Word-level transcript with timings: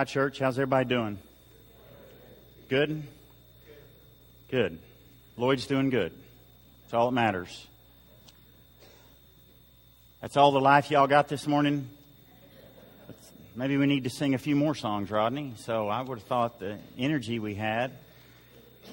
Hi, 0.00 0.04
church. 0.04 0.38
How's 0.38 0.56
everybody 0.56 0.88
doing? 0.88 1.18
Good? 2.70 3.02
Good. 4.50 4.78
Lloyd's 5.36 5.66
doing 5.66 5.90
good. 5.90 6.14
That's 6.80 6.94
all 6.94 7.10
that 7.10 7.14
matters. 7.14 7.66
That's 10.22 10.38
all 10.38 10.52
the 10.52 10.58
life 10.58 10.90
y'all 10.90 11.06
got 11.06 11.28
this 11.28 11.46
morning? 11.46 11.86
Maybe 13.54 13.76
we 13.76 13.84
need 13.84 14.04
to 14.04 14.08
sing 14.08 14.32
a 14.32 14.38
few 14.38 14.56
more 14.56 14.74
songs, 14.74 15.10
Rodney. 15.10 15.52
So 15.58 15.88
I 15.88 16.00
would 16.00 16.16
have 16.16 16.26
thought 16.26 16.58
the 16.60 16.78
energy 16.96 17.38
we 17.38 17.54
had. 17.54 17.92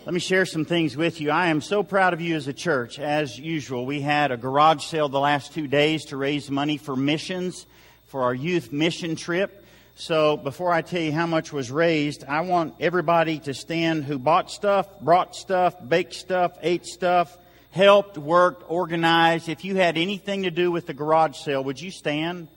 Let 0.04 0.14
me 0.14 0.20
share 0.20 0.46
some 0.46 0.66
things 0.66 0.98
with 0.98 1.22
you. 1.22 1.32
I 1.32 1.48
am 1.48 1.62
so 1.62 1.84
proud 1.84 2.16
of 2.16 2.20
you 2.20 2.36
as 2.36 2.50
a 2.50 2.54
church. 2.54 3.00
As 3.00 3.40
usual, 3.40 3.86
we 3.86 4.02
had 4.02 4.32
a 4.34 4.36
garage 4.36 4.84
sale 4.84 5.08
the 5.08 5.22
last 5.22 5.54
two 5.54 5.68
days 5.68 6.04
to 6.08 6.18
raise 6.18 6.52
money 6.52 6.76
for 6.76 6.98
missions 6.98 7.66
for 8.08 8.24
our 8.24 8.34
youth 8.34 8.74
mission 8.74 9.16
trip. 9.16 9.57
So 10.00 10.38
before 10.38 10.72
I 10.72 10.84
tell 10.84 11.02
you 11.02 11.12
how 11.12 11.26
much 11.26 11.52
was 11.52 11.72
raised, 11.72 12.24
I 12.24 12.42
want 12.42 12.76
everybody 12.80 13.40
to 13.40 13.54
stand 13.56 14.04
who 14.04 14.20
bought 14.20 14.52
stuff, 14.52 14.88
brought 15.02 15.36
stuff, 15.36 15.76
baked 15.86 16.14
stuff, 16.14 16.56
ate 16.62 16.86
stuff, 16.86 17.36
helped, 17.72 18.16
worked, 18.16 18.64
organized. 18.68 19.50
If 19.50 19.66
you 19.66 19.76
had 19.76 19.98
anything 19.98 20.44
to 20.44 20.52
do 20.52 20.72
with 20.72 20.86
the 20.86 20.94
garage 20.94 21.38
sale, 21.38 21.64
would 21.64 21.82
you 21.82 21.90
stand? 21.90 22.48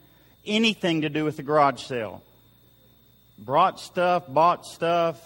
Anything 0.44 1.00
to 1.00 1.08
do 1.08 1.24
with 1.24 1.38
the 1.38 1.42
garage 1.42 1.82
sale. 1.82 2.22
Brought 3.38 3.80
stuff, 3.80 4.24
bought 4.28 4.66
stuff. 4.66 5.18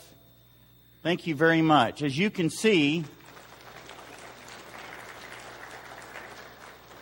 Thank 1.03 1.27
you 1.27 1.35
very 1.35 1.63
much. 1.63 2.01
As 2.01 2.17
you 2.17 2.31
can 2.31 2.49
see, 2.49 3.03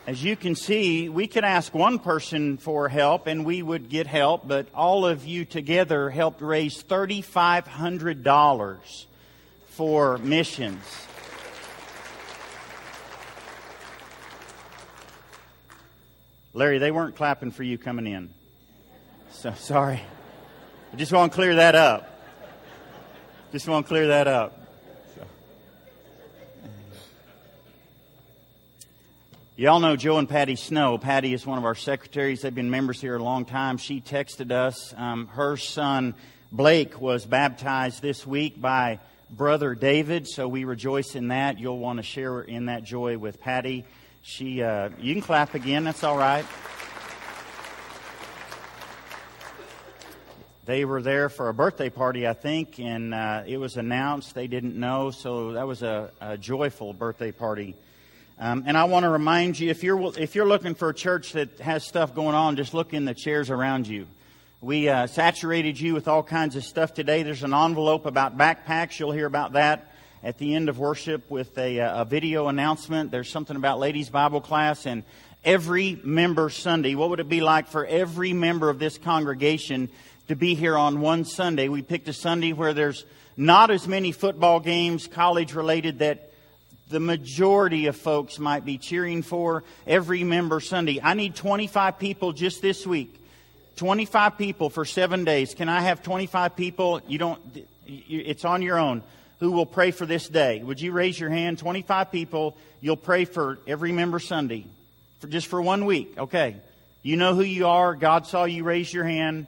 As 0.05 0.25
you 0.25 0.35
can 0.35 0.57
see, 0.57 1.09
we 1.09 1.29
could 1.29 1.45
ask 1.45 1.73
one 1.73 2.01
person 2.01 2.57
for 2.57 2.89
help 2.89 3.29
and 3.29 3.45
we 3.45 3.63
would 3.63 3.89
get 3.89 4.09
help, 4.09 4.49
but 4.49 4.67
all 4.75 5.07
of 5.07 5.25
you 5.25 5.45
together 5.45 6.11
helped 6.11 6.43
raise 6.43 6.83
$3,500 6.83 9.07
for 9.69 10.19
missions. 10.19 10.83
Larry, 16.53 16.79
they 16.79 16.91
weren't 16.91 17.15
clapping 17.15 17.53
for 17.53 17.63
you 17.63 17.79
coming 17.79 18.09
in. 18.09 18.31
So 19.31 19.55
sorry. 19.55 20.03
I 20.93 20.97
just 20.97 21.13
want 21.13 21.31
to 21.31 21.37
clear 21.37 21.55
that 21.55 21.77
up. 21.77 22.09
Just 23.53 23.69
want 23.69 23.87
to 23.87 23.89
clear 23.89 24.09
that 24.09 24.27
up. 24.27 24.62
Y'all 29.63 29.79
know 29.79 29.95
Joe 29.95 30.19
and 30.19 30.29
Patty 30.29 30.57
Snow. 30.57 30.99
Patty 30.99 31.33
is 31.33 31.47
one 31.47 31.57
of 31.57 31.65
our 31.65 31.77
secretaries. 31.77 32.41
They've 32.41 32.53
been 32.53 32.69
members 32.69 33.01
here 33.01 33.15
a 33.15 33.23
long 33.23 33.45
time. 33.45 33.77
She 33.79 34.01
texted 34.01 34.51
us. 34.51 34.93
Um, 34.97 35.29
her 35.29 35.57
son, 35.57 36.17
Blake, 36.51 37.01
was 37.01 37.25
baptized 37.25 38.03
this 38.03 38.27
week 38.27 38.61
by 38.61 38.99
brother 39.31 39.77
David, 39.77 40.27
so 40.27 40.49
we 40.49 40.65
rejoice 40.65 41.15
in 41.15 41.29
that. 41.29 41.61
You'll 41.61 41.79
want 41.79 41.99
to 41.99 42.03
share 42.03 42.41
in 42.41 42.67
that 42.67 42.83
joy 42.83 43.19
with 43.19 43.41
Patty. 43.41 43.85
She, 44.23 44.65
uh, 44.65 44.89
you 44.99 45.15
can 45.15 45.23
clap 45.23 45.55
again. 45.55 45.85
That's 45.85 46.03
all 46.03 46.19
right. 46.19 46.45
They 50.65 50.85
were 50.85 51.03
there 51.03 51.29
for 51.29 51.49
a 51.49 51.55
birthday 51.55 51.89
party, 51.89 52.27
I 52.27 52.33
think, 52.33 52.81
and 52.81 53.15
uh, 53.15 53.45
it 53.47 53.59
was 53.59 53.77
announced. 53.77 54.35
They 54.35 54.49
didn't 54.49 54.75
know, 54.75 55.13
so 55.13 55.53
that 55.53 55.69
was 55.69 55.85
a, 55.85 56.11
a 56.21 56.37
joyful 56.37 56.93
birthday 56.93 57.31
party. 57.31 57.77
Um, 58.43 58.65
and 58.67 58.77
I 58.77 58.83
want 58.87 59.05
to 59.05 59.09
remind 59.09 59.61
you 59.61 59.71
if 59.71 59.85
you're, 59.85 60.19
if 60.19 60.35
you're 60.35 60.49
looking 60.49 60.75
for 60.75 60.89
a 60.89 60.95
church 60.95 61.35
that 61.35 61.61
has 61.61 61.85
stuff 61.85 62.13
going 62.13 62.35
on, 62.35 62.57
just 62.57 62.75
look 62.75 62.93
in 62.93 63.05
the 63.05 63.15
chairs 63.15 63.51
around 63.51 63.87
you. 63.87 64.09
We 64.61 64.89
uh, 64.89 65.07
saturated 65.07 65.79
you 65.79 65.95
with 65.95 66.09
all 66.09 66.25
kinds 66.25 66.57
of 66.57 66.65
stuff 66.65 66.93
today. 66.93 67.23
There's 67.23 67.45
an 67.45 67.55
envelope 67.55 68.05
about 68.05 68.37
backpacks. 68.37 68.99
You'll 68.99 69.13
hear 69.13 69.27
about 69.27 69.53
that 69.53 69.93
at 70.25 70.39
the 70.39 70.57
end 70.57 70.69
of 70.69 70.81
worship 70.81 71.31
with 71.31 71.57
a, 71.57 71.79
uh, 71.79 72.03
a 72.03 72.05
video 72.05 72.49
announcement. 72.49 73.13
There's 73.13 73.31
something 73.31 73.55
about 73.55 73.79
ladies' 73.79 74.11
Bible 74.11 74.41
class 74.41 74.87
and 74.87 75.05
every 75.45 76.01
member 76.03 76.51
Sunday. 76.51 76.97
What 76.97 77.11
would 77.11 77.21
it 77.21 77.29
be 77.29 77.43
like 77.43 77.69
for 77.69 77.87
every 77.87 78.33
member 78.33 78.71
of 78.71 78.81
this 78.81 78.99
congregation 78.99 79.89
to 80.27 80.35
be 80.35 80.57
here 80.57 80.77
on 80.77 81.01
one 81.01 81.25
Sunday? 81.25 81.69
We 81.69 81.83
picked 81.83 82.09
a 82.09 82.13
Sunday 82.13 82.53
where 82.53 82.75
there's 82.75 83.05
not 83.37 83.71
as 83.71 83.87
many 83.87 84.11
football 84.11 84.59
games, 84.59 85.07
college 85.07 85.55
related, 85.55 86.01
that 86.01 86.32
the 86.93 87.01
majority 87.01 87.87
of 87.87 87.97
folks 87.97 88.39
might 88.39 88.65
be 88.65 88.79
cheering 88.79 89.23
for 89.23 89.65
every 89.87 90.23
member 90.23 90.61
Sunday. 90.61 91.01
I 91.03 91.15
need 91.15 91.35
25 91.35 91.99
people 91.99 92.33
just 92.33 92.63
this 92.63 92.87
week. 92.87 93.19
25 93.77 94.37
people 94.37 94.71
for 94.71 94.85
seven 94.85 95.25
days. 95.25 95.55
Can 95.55 95.69
I 95.69 95.81
have 95.81 96.03
25 96.03 96.55
people? 96.55 97.01
You 97.09 97.19
don't, 97.19 97.41
it's 97.87 98.45
on 98.45 98.63
your 98.63 98.79
own. 98.79 99.03
Who 99.41 99.51
will 99.53 99.67
pray 99.67 99.91
for 99.91 100.07
this 100.07 100.29
day? 100.29 100.63
Would 100.63 100.81
you 100.81 100.93
raise 100.93 101.19
your 101.19 101.31
hand? 101.31 101.59
25 101.59 102.13
people. 102.13 102.57
You'll 102.81 102.97
pray 102.97 103.25
for 103.25 103.59
every 103.67 103.91
member 103.91 104.21
Sunday. 104.21 104.67
For 105.21 105.27
just 105.27 105.47
for 105.47 105.61
one 105.61 105.87
week. 105.87 106.17
Okay. 106.19 106.57
You 107.03 107.17
know 107.17 107.35
who 107.35 107.43
you 107.43 107.67
are. 107.67 107.97
God 107.97 108.27
saw 108.27 108.45
you 108.45 108.63
raise 108.63 108.93
your 108.93 109.05
hand. 109.05 109.47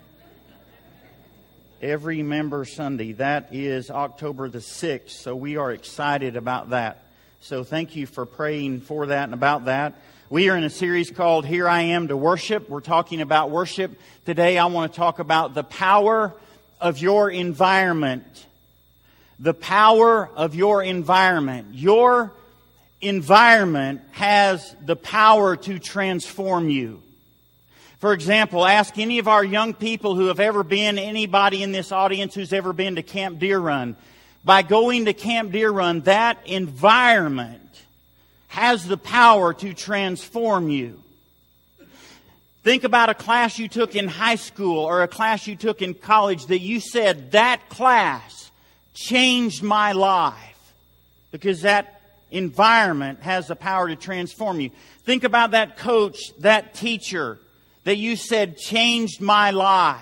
Every 1.82 2.22
member 2.22 2.64
Sunday. 2.64 3.12
That 3.12 3.50
is 3.52 3.90
October 3.90 4.48
the 4.48 4.58
6th. 4.58 5.10
So 5.10 5.36
we 5.36 5.58
are 5.58 5.70
excited 5.70 6.36
about 6.36 6.70
that. 6.70 7.03
So 7.44 7.62
thank 7.62 7.94
you 7.94 8.06
for 8.06 8.24
praying 8.24 8.80
for 8.80 9.04
that 9.04 9.24
and 9.24 9.34
about 9.34 9.66
that. 9.66 10.00
We 10.30 10.48
are 10.48 10.56
in 10.56 10.64
a 10.64 10.70
series 10.70 11.10
called 11.10 11.44
Here 11.44 11.68
I 11.68 11.82
Am 11.82 12.08
to 12.08 12.16
Worship. 12.16 12.70
We're 12.70 12.80
talking 12.80 13.20
about 13.20 13.50
worship. 13.50 14.00
Today 14.24 14.56
I 14.56 14.64
want 14.64 14.90
to 14.90 14.96
talk 14.96 15.18
about 15.18 15.52
the 15.52 15.62
power 15.62 16.32
of 16.80 17.02
your 17.02 17.30
environment. 17.30 18.46
The 19.38 19.52
power 19.52 20.26
of 20.26 20.54
your 20.54 20.82
environment. 20.82 21.74
Your 21.74 22.32
environment 23.02 24.00
has 24.12 24.74
the 24.82 24.96
power 24.96 25.54
to 25.54 25.78
transform 25.78 26.70
you. 26.70 27.02
For 27.98 28.14
example, 28.14 28.64
ask 28.64 28.96
any 28.96 29.18
of 29.18 29.28
our 29.28 29.44
young 29.44 29.74
people 29.74 30.14
who 30.14 30.28
have 30.28 30.40
ever 30.40 30.62
been, 30.62 30.98
anybody 30.98 31.62
in 31.62 31.72
this 31.72 31.92
audience 31.92 32.34
who's 32.34 32.54
ever 32.54 32.72
been 32.72 32.96
to 32.96 33.02
Camp 33.02 33.38
Deer 33.38 33.58
Run 33.58 33.96
by 34.44 34.62
going 34.62 35.06
to 35.06 35.14
Camp 35.14 35.52
Deer 35.52 35.70
Run, 35.70 36.02
that 36.02 36.46
environment 36.46 37.60
has 38.48 38.86
the 38.86 38.96
power 38.96 39.54
to 39.54 39.74
transform 39.74 40.68
you. 40.68 41.00
Think 42.62 42.84
about 42.84 43.10
a 43.10 43.14
class 43.14 43.58
you 43.58 43.68
took 43.68 43.94
in 43.94 44.08
high 44.08 44.36
school 44.36 44.84
or 44.84 45.02
a 45.02 45.08
class 45.08 45.46
you 45.46 45.56
took 45.56 45.82
in 45.82 45.92
college 45.92 46.46
that 46.46 46.60
you 46.60 46.80
said, 46.80 47.32
that 47.32 47.68
class 47.68 48.50
changed 48.94 49.62
my 49.62 49.92
life. 49.92 50.34
Because 51.30 51.62
that 51.62 52.00
environment 52.30 53.20
has 53.20 53.48
the 53.48 53.56
power 53.56 53.88
to 53.88 53.96
transform 53.96 54.60
you. 54.60 54.70
Think 55.02 55.24
about 55.24 55.50
that 55.50 55.76
coach, 55.76 56.18
that 56.38 56.74
teacher 56.74 57.38
that 57.84 57.96
you 57.96 58.16
said 58.16 58.56
changed 58.56 59.20
my 59.20 59.50
life. 59.50 60.00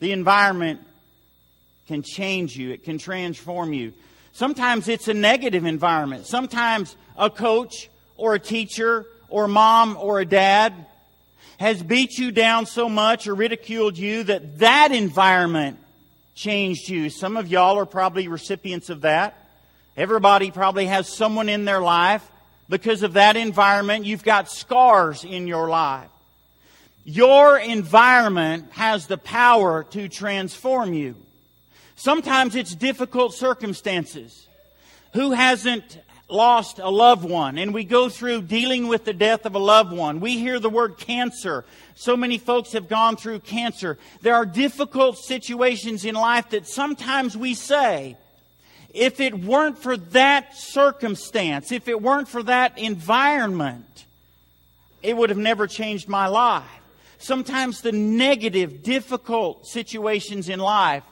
The 0.00 0.12
environment 0.12 0.80
can 1.86 2.02
change 2.02 2.56
you, 2.56 2.70
it 2.70 2.84
can 2.84 2.98
transform 2.98 3.72
you. 3.72 3.92
Sometimes 4.32 4.88
it's 4.88 5.08
a 5.08 5.14
negative 5.14 5.64
environment. 5.64 6.26
Sometimes 6.26 6.94
a 7.16 7.30
coach 7.30 7.88
or 8.16 8.34
a 8.34 8.38
teacher 8.38 9.06
or 9.28 9.48
mom 9.48 9.96
or 9.96 10.20
a 10.20 10.26
dad 10.26 10.74
has 11.58 11.82
beat 11.82 12.18
you 12.18 12.30
down 12.30 12.66
so 12.66 12.88
much 12.88 13.26
or 13.26 13.34
ridiculed 13.34 13.96
you 13.96 14.24
that 14.24 14.58
that 14.58 14.92
environment 14.92 15.78
changed 16.34 16.88
you. 16.88 17.08
Some 17.08 17.36
of 17.36 17.48
y'all 17.48 17.78
are 17.78 17.86
probably 17.86 18.28
recipients 18.28 18.90
of 18.90 19.00
that. 19.02 19.42
Everybody 19.96 20.50
probably 20.50 20.86
has 20.86 21.08
someone 21.08 21.48
in 21.48 21.64
their 21.64 21.80
life 21.80 22.28
because 22.68 23.02
of 23.02 23.14
that 23.14 23.36
environment. 23.36 24.04
You've 24.04 24.24
got 24.24 24.50
scars 24.50 25.24
in 25.24 25.46
your 25.46 25.68
life. 25.68 26.10
Your 27.04 27.58
environment 27.58 28.72
has 28.72 29.06
the 29.06 29.16
power 29.16 29.84
to 29.84 30.08
transform 30.08 30.92
you. 30.92 31.14
Sometimes 31.96 32.54
it's 32.54 32.74
difficult 32.74 33.34
circumstances. 33.34 34.46
Who 35.14 35.32
hasn't 35.32 35.98
lost 36.28 36.78
a 36.78 36.90
loved 36.90 37.24
one? 37.24 37.56
And 37.56 37.72
we 37.72 37.84
go 37.84 38.10
through 38.10 38.42
dealing 38.42 38.86
with 38.86 39.06
the 39.06 39.14
death 39.14 39.46
of 39.46 39.54
a 39.54 39.58
loved 39.58 39.92
one. 39.92 40.20
We 40.20 40.38
hear 40.38 40.60
the 40.60 40.68
word 40.68 40.98
cancer. 40.98 41.64
So 41.94 42.14
many 42.14 42.36
folks 42.36 42.72
have 42.72 42.88
gone 42.88 43.16
through 43.16 43.40
cancer. 43.40 43.96
There 44.20 44.34
are 44.34 44.44
difficult 44.44 45.16
situations 45.18 46.04
in 46.04 46.14
life 46.14 46.50
that 46.50 46.66
sometimes 46.68 47.34
we 47.34 47.54
say, 47.54 48.18
if 48.92 49.18
it 49.20 49.34
weren't 49.34 49.78
for 49.78 49.96
that 49.96 50.54
circumstance, 50.54 51.72
if 51.72 51.88
it 51.88 52.00
weren't 52.00 52.28
for 52.28 52.42
that 52.42 52.78
environment, 52.78 54.04
it 55.02 55.16
would 55.16 55.30
have 55.30 55.38
never 55.38 55.66
changed 55.66 56.08
my 56.08 56.26
life. 56.26 56.64
Sometimes 57.18 57.80
the 57.80 57.92
negative, 57.92 58.82
difficult 58.82 59.66
situations 59.66 60.50
in 60.50 60.60
life 60.60 61.02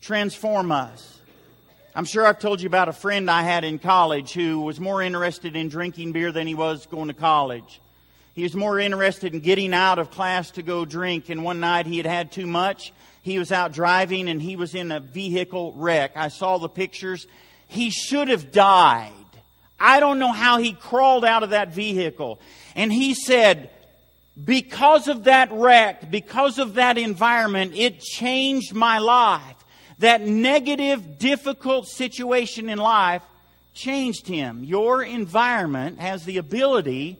transform 0.00 0.72
us. 0.72 1.18
I'm 1.94 2.04
sure 2.04 2.26
I've 2.26 2.38
told 2.38 2.60
you 2.60 2.66
about 2.68 2.88
a 2.88 2.92
friend 2.92 3.30
I 3.30 3.42
had 3.42 3.64
in 3.64 3.78
college 3.78 4.32
who 4.32 4.60
was 4.60 4.78
more 4.78 5.02
interested 5.02 5.56
in 5.56 5.68
drinking 5.68 6.12
beer 6.12 6.30
than 6.30 6.46
he 6.46 6.54
was 6.54 6.86
going 6.86 7.08
to 7.08 7.14
college. 7.14 7.80
He 8.34 8.44
was 8.44 8.54
more 8.54 8.78
interested 8.78 9.34
in 9.34 9.40
getting 9.40 9.74
out 9.74 9.98
of 9.98 10.12
class 10.12 10.52
to 10.52 10.62
go 10.62 10.84
drink. 10.84 11.28
And 11.28 11.42
one 11.42 11.58
night 11.58 11.86
he 11.86 11.96
had 11.96 12.06
had 12.06 12.30
too 12.30 12.46
much. 12.46 12.92
He 13.22 13.36
was 13.38 13.50
out 13.50 13.72
driving 13.72 14.28
and 14.28 14.40
he 14.40 14.54
was 14.54 14.76
in 14.76 14.92
a 14.92 15.00
vehicle 15.00 15.72
wreck. 15.76 16.12
I 16.14 16.28
saw 16.28 16.58
the 16.58 16.68
pictures. 16.68 17.26
He 17.66 17.90
should 17.90 18.28
have 18.28 18.52
died. 18.52 19.12
I 19.80 19.98
don't 19.98 20.20
know 20.20 20.32
how 20.32 20.58
he 20.58 20.72
crawled 20.72 21.24
out 21.24 21.42
of 21.42 21.50
that 21.50 21.74
vehicle. 21.74 22.40
And 22.76 22.92
he 22.92 23.14
said, 23.14 23.70
because 24.44 25.08
of 25.08 25.24
that 25.24 25.50
wreck, 25.50 26.08
because 26.10 26.60
of 26.60 26.74
that 26.74 26.96
environment, 26.96 27.72
it 27.74 27.98
changed 28.00 28.72
my 28.72 28.98
life. 28.98 29.56
That 29.98 30.20
negative, 30.22 31.18
difficult 31.18 31.88
situation 31.88 32.68
in 32.68 32.78
life 32.78 33.22
changed 33.74 34.26
him. 34.26 34.64
Your 34.64 35.02
environment 35.02 35.98
has 35.98 36.24
the 36.24 36.38
ability 36.38 37.16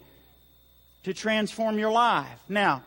to 1.04 1.14
transform 1.14 1.78
your 1.78 1.90
life. 1.90 2.40
Now, 2.48 2.82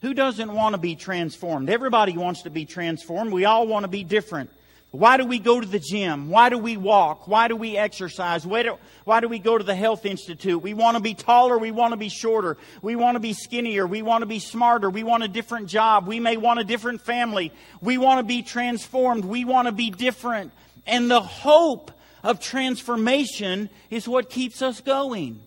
who 0.00 0.14
doesn't 0.14 0.52
want 0.52 0.74
to 0.74 0.78
be 0.78 0.96
transformed? 0.96 1.70
Everybody 1.70 2.16
wants 2.16 2.42
to 2.42 2.50
be 2.50 2.64
transformed. 2.64 3.32
We 3.32 3.44
all 3.44 3.66
want 3.66 3.84
to 3.84 3.88
be 3.88 4.04
different. 4.04 4.50
Why 4.92 5.16
do 5.16 5.24
we 5.24 5.38
go 5.38 5.58
to 5.58 5.66
the 5.66 5.78
gym? 5.78 6.28
Why 6.28 6.50
do 6.50 6.58
we 6.58 6.76
walk? 6.76 7.26
Why 7.26 7.48
do 7.48 7.56
we 7.56 7.78
exercise? 7.78 8.46
Why 8.46 8.62
do, 8.62 8.76
why 9.04 9.20
do 9.20 9.28
we 9.28 9.38
go 9.38 9.56
to 9.56 9.64
the 9.64 9.74
health 9.74 10.04
institute? 10.04 10.62
We 10.62 10.74
want 10.74 10.98
to 10.98 11.02
be 11.02 11.14
taller. 11.14 11.56
We 11.56 11.70
want 11.70 11.92
to 11.92 11.96
be 11.96 12.10
shorter. 12.10 12.58
We 12.82 12.94
want 12.94 13.16
to 13.16 13.20
be 13.20 13.32
skinnier. 13.32 13.86
We 13.86 14.02
want 14.02 14.20
to 14.20 14.26
be 14.26 14.38
smarter. 14.38 14.90
We 14.90 15.02
want 15.02 15.22
a 15.22 15.28
different 15.28 15.68
job. 15.68 16.06
We 16.06 16.20
may 16.20 16.36
want 16.36 16.60
a 16.60 16.64
different 16.64 17.00
family. 17.00 17.52
We 17.80 17.96
want 17.96 18.18
to 18.18 18.22
be 18.22 18.42
transformed. 18.42 19.24
We 19.24 19.46
want 19.46 19.64
to 19.64 19.72
be 19.72 19.88
different. 19.88 20.52
And 20.86 21.10
the 21.10 21.22
hope 21.22 21.90
of 22.22 22.38
transformation 22.38 23.70
is 23.88 24.06
what 24.06 24.28
keeps 24.28 24.60
us 24.60 24.82
going. 24.82 25.40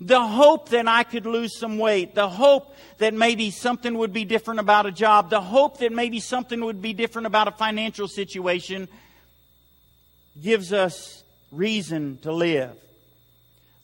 The 0.00 0.20
hope 0.20 0.68
that 0.68 0.86
I 0.86 1.02
could 1.02 1.26
lose 1.26 1.58
some 1.58 1.78
weight. 1.78 2.14
The 2.14 2.28
hope 2.28 2.76
that 2.98 3.14
maybe 3.14 3.50
something 3.50 3.98
would 3.98 4.12
be 4.12 4.24
different 4.24 4.60
about 4.60 4.86
a 4.86 4.92
job. 4.92 5.30
The 5.30 5.40
hope 5.40 5.78
that 5.78 5.92
maybe 5.92 6.20
something 6.20 6.64
would 6.64 6.80
be 6.80 6.92
different 6.92 7.26
about 7.26 7.48
a 7.48 7.52
financial 7.52 8.06
situation 8.06 8.88
gives 10.40 10.72
us 10.72 11.24
reason 11.50 12.18
to 12.22 12.32
live. 12.32 12.76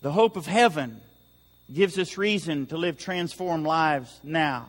The 0.02 0.12
hope 0.12 0.36
of 0.36 0.46
heaven 0.46 1.00
gives 1.72 1.98
us 1.98 2.18
reason 2.18 2.66
to 2.66 2.76
live 2.76 2.98
transformed 2.98 3.66
lives 3.66 4.20
now. 4.22 4.66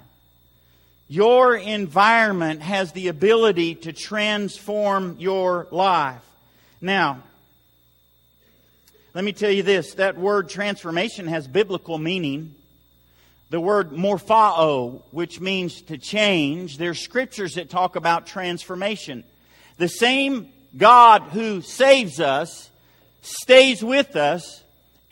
Your 1.07 1.55
environment 1.55 2.61
has 2.61 2.91
the 2.93 3.09
ability 3.09 3.75
to 3.75 3.93
transform 3.93 5.17
your 5.19 5.67
life. 5.69 6.23
Now, 6.81 7.21
let 9.15 9.23
me 9.23 9.31
tell 9.31 9.49
you 9.49 9.63
this 9.63 9.93
that 9.93 10.17
word 10.17 10.49
transformation 10.49 11.27
has 11.27 11.47
biblical 11.47 11.97
meaning. 11.97 12.53
The 13.49 13.61
word 13.61 13.91
morphao, 13.91 15.03
which 15.11 15.39
means 15.39 15.81
to 15.83 15.97
change, 15.97 16.77
there's 16.77 16.99
scriptures 16.99 17.55
that 17.55 17.69
talk 17.69 17.95
about 17.95 18.27
transformation. 18.27 19.23
The 19.77 19.87
same 19.87 20.49
God 20.75 21.21
who 21.21 21.61
saves 21.61 22.19
us 22.19 22.69
stays 23.21 23.81
with 23.81 24.17
us 24.17 24.61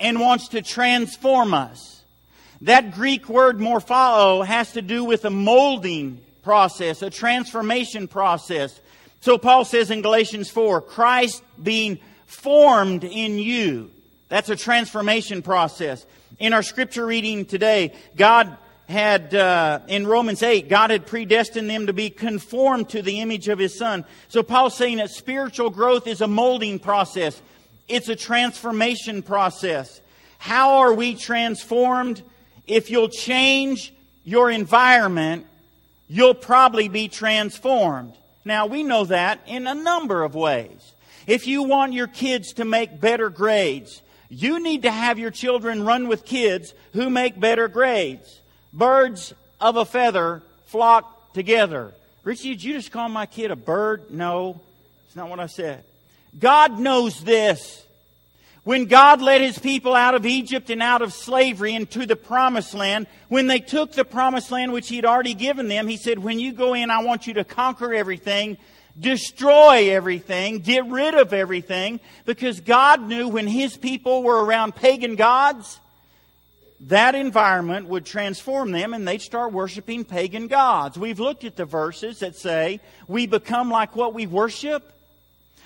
and 0.01 0.19
wants 0.19 0.49
to 0.49 0.61
transform 0.61 1.53
us. 1.53 2.01
That 2.59 2.95
Greek 2.95 3.29
word 3.29 3.59
morphao 3.59 4.45
has 4.45 4.73
to 4.73 4.81
do 4.81 5.05
with 5.05 5.23
a 5.23 5.29
molding 5.29 6.19
process, 6.41 7.03
a 7.03 7.09
transformation 7.09 8.09
process. 8.09 8.77
So 9.21 9.37
Paul 9.37 9.63
says 9.63 9.91
in 9.91 10.01
Galatians 10.01 10.49
4, 10.49 10.81
Christ 10.81 11.41
being 11.61 11.99
formed 12.25 13.03
in 13.03 13.37
you. 13.37 13.91
That's 14.29 14.49
a 14.49 14.55
transformation 14.55 15.41
process. 15.41 16.05
In 16.39 16.53
our 16.53 16.63
scripture 16.63 17.05
reading 17.05 17.45
today, 17.45 17.93
God 18.15 18.57
had, 18.89 19.33
uh, 19.33 19.79
in 19.87 20.05
Romans 20.07 20.43
8, 20.43 20.67
God 20.69 20.89
had 20.89 21.05
predestined 21.05 21.69
them 21.69 21.87
to 21.87 21.93
be 21.93 22.09
conformed 22.09 22.89
to 22.89 23.01
the 23.01 23.21
image 23.21 23.47
of 23.47 23.59
His 23.59 23.77
Son. 23.77 24.05
So 24.27 24.43
Paul's 24.43 24.75
saying 24.75 24.97
that 24.97 25.09
spiritual 25.09 25.69
growth 25.69 26.07
is 26.07 26.21
a 26.21 26.27
molding 26.27 26.79
process. 26.79 27.41
It's 27.87 28.09
a 28.09 28.15
transformation 28.15 29.21
process. 29.21 30.01
How 30.37 30.79
are 30.79 30.93
we 30.93 31.15
transformed? 31.15 32.21
If 32.67 32.89
you'll 32.89 33.09
change 33.09 33.93
your 34.23 34.49
environment, 34.49 35.45
you'll 36.07 36.33
probably 36.33 36.87
be 36.87 37.07
transformed. 37.07 38.13
Now, 38.45 38.65
we 38.65 38.83
know 38.83 39.05
that 39.05 39.39
in 39.47 39.67
a 39.67 39.75
number 39.75 40.23
of 40.23 40.35
ways. 40.35 40.92
If 41.27 41.47
you 41.47 41.63
want 41.63 41.93
your 41.93 42.07
kids 42.07 42.53
to 42.53 42.65
make 42.65 42.99
better 42.99 43.29
grades, 43.29 44.01
you 44.29 44.61
need 44.61 44.83
to 44.83 44.91
have 44.91 45.19
your 45.19 45.31
children 45.31 45.83
run 45.83 46.07
with 46.07 46.25
kids 46.25 46.73
who 46.93 47.09
make 47.09 47.39
better 47.39 47.67
grades. 47.67 48.41
Birds 48.73 49.33
of 49.61 49.77
a 49.77 49.85
feather 49.85 50.41
flock 50.65 51.33
together. 51.33 51.93
Richie, 52.23 52.49
did 52.49 52.63
you 52.63 52.73
just 52.73 52.91
call 52.91 53.09
my 53.09 53.25
kid 53.25 53.51
a 53.51 53.55
bird? 53.55 54.09
No, 54.09 54.59
it's 55.05 55.15
not 55.15 55.29
what 55.29 55.39
I 55.39 55.47
said. 55.47 55.83
God 56.39 56.79
knows 56.79 57.23
this. 57.23 57.85
When 58.63 58.85
God 58.85 59.21
led 59.21 59.41
his 59.41 59.59
people 59.59 59.93
out 59.93 60.15
of 60.15 60.25
Egypt 60.25 60.69
and 60.69 60.81
out 60.81 61.01
of 61.01 61.13
slavery 61.13 61.75
into 61.75 62.05
the 62.05 62.15
promised 62.15 62.73
land, 62.73 63.07
when 63.27 63.47
they 63.47 63.59
took 63.59 63.91
the 63.91 64.05
promised 64.05 64.51
land 64.51 64.71
which 64.71 64.87
he 64.87 64.95
had 64.95 65.03
already 65.03 65.33
given 65.33 65.67
them, 65.67 65.85
he 65.87 65.97
said, 65.97 66.17
when 66.17 66.39
you 66.39 66.53
go 66.53 66.73
in, 66.73 66.89
I 66.89 67.03
want 67.03 67.27
you 67.27 67.33
to 67.35 67.43
conquer 67.43 67.93
everything 67.93 68.57
destroy 68.99 69.89
everything, 69.91 70.59
get 70.59 70.85
rid 70.85 71.15
of 71.15 71.33
everything, 71.33 71.99
because 72.25 72.59
God 72.59 73.01
knew 73.01 73.27
when 73.27 73.47
His 73.47 73.75
people 73.75 74.23
were 74.23 74.43
around 74.43 74.75
pagan 74.75 75.15
gods, 75.15 75.79
that 76.87 77.15
environment 77.15 77.87
would 77.87 78.05
transform 78.05 78.71
them 78.71 78.93
and 78.93 79.07
they'd 79.07 79.21
start 79.21 79.53
worshiping 79.53 80.03
pagan 80.03 80.47
gods. 80.47 80.97
We've 80.97 81.19
looked 81.19 81.45
at 81.45 81.55
the 81.55 81.65
verses 81.65 82.19
that 82.19 82.35
say 82.35 82.81
we 83.07 83.25
become 83.25 83.69
like 83.69 83.95
what 83.95 84.13
we 84.13 84.27
worship. 84.27 84.91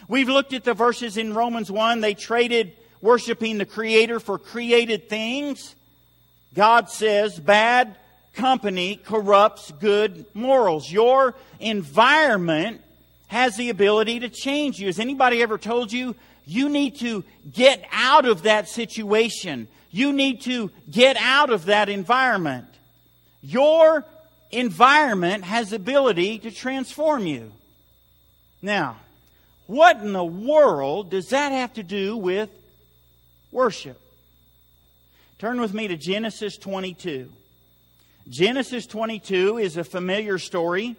We've 0.07 0.29
looked 0.29 0.53
at 0.53 0.63
the 0.63 0.75
verses 0.75 1.17
in 1.17 1.33
Romans 1.33 1.71
1, 1.71 2.01
they 2.01 2.13
traded 2.13 2.73
worshiping 3.01 3.57
the 3.57 3.65
Creator 3.65 4.19
for 4.19 4.37
created 4.37 5.09
things. 5.09 5.75
God 6.53 6.89
says 6.89 7.39
bad 7.39 7.95
company 8.33 8.95
corrupts 8.95 9.71
good 9.79 10.25
morals. 10.33 10.91
Your 10.91 11.35
environment 11.59 12.81
has 13.27 13.57
the 13.57 13.69
ability 13.69 14.21
to 14.21 14.29
change 14.29 14.79
you. 14.79 14.87
Has 14.87 14.99
anybody 14.99 15.41
ever 15.41 15.57
told 15.57 15.91
you 15.91 16.15
you 16.45 16.69
need 16.69 16.97
to 16.99 17.23
get 17.51 17.83
out 17.91 18.25
of 18.25 18.43
that 18.43 18.67
situation? 18.69 19.67
You 19.91 20.13
need 20.13 20.41
to 20.41 20.71
get 20.89 21.17
out 21.17 21.49
of 21.49 21.65
that 21.65 21.89
environment. 21.89 22.67
Your 23.41 24.05
environment 24.51 25.43
has 25.43 25.71
the 25.71 25.75
ability 25.75 26.39
to 26.39 26.51
transform 26.51 27.25
you. 27.25 27.51
Now, 28.61 28.97
what 29.67 29.97
in 29.97 30.13
the 30.13 30.23
world 30.23 31.11
does 31.11 31.29
that 31.29 31.51
have 31.51 31.73
to 31.73 31.83
do 31.83 32.15
with 32.15 32.49
worship? 33.51 33.99
Turn 35.39 35.59
with 35.59 35.73
me 35.73 35.87
to 35.89 35.97
Genesis 35.97 36.57
22. 36.57 37.29
Genesis 38.29 38.85
22 38.87 39.57
is 39.57 39.77
a 39.77 39.83
familiar 39.83 40.37
story. 40.37 40.95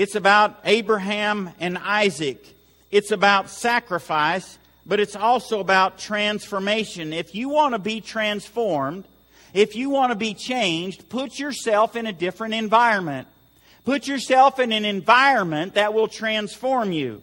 It's 0.00 0.14
about 0.14 0.58
Abraham 0.64 1.50
and 1.60 1.76
Isaac. 1.76 2.42
It's 2.90 3.10
about 3.10 3.50
sacrifice, 3.50 4.58
but 4.86 4.98
it's 4.98 5.14
also 5.14 5.60
about 5.60 5.98
transformation. 5.98 7.12
If 7.12 7.34
you 7.34 7.50
want 7.50 7.74
to 7.74 7.78
be 7.78 8.00
transformed, 8.00 9.04
if 9.52 9.76
you 9.76 9.90
want 9.90 10.12
to 10.12 10.16
be 10.16 10.32
changed, 10.32 11.10
put 11.10 11.38
yourself 11.38 11.96
in 11.96 12.06
a 12.06 12.14
different 12.14 12.54
environment. 12.54 13.28
Put 13.84 14.08
yourself 14.08 14.58
in 14.58 14.72
an 14.72 14.86
environment 14.86 15.74
that 15.74 15.92
will 15.92 16.08
transform 16.08 16.92
you. 16.92 17.22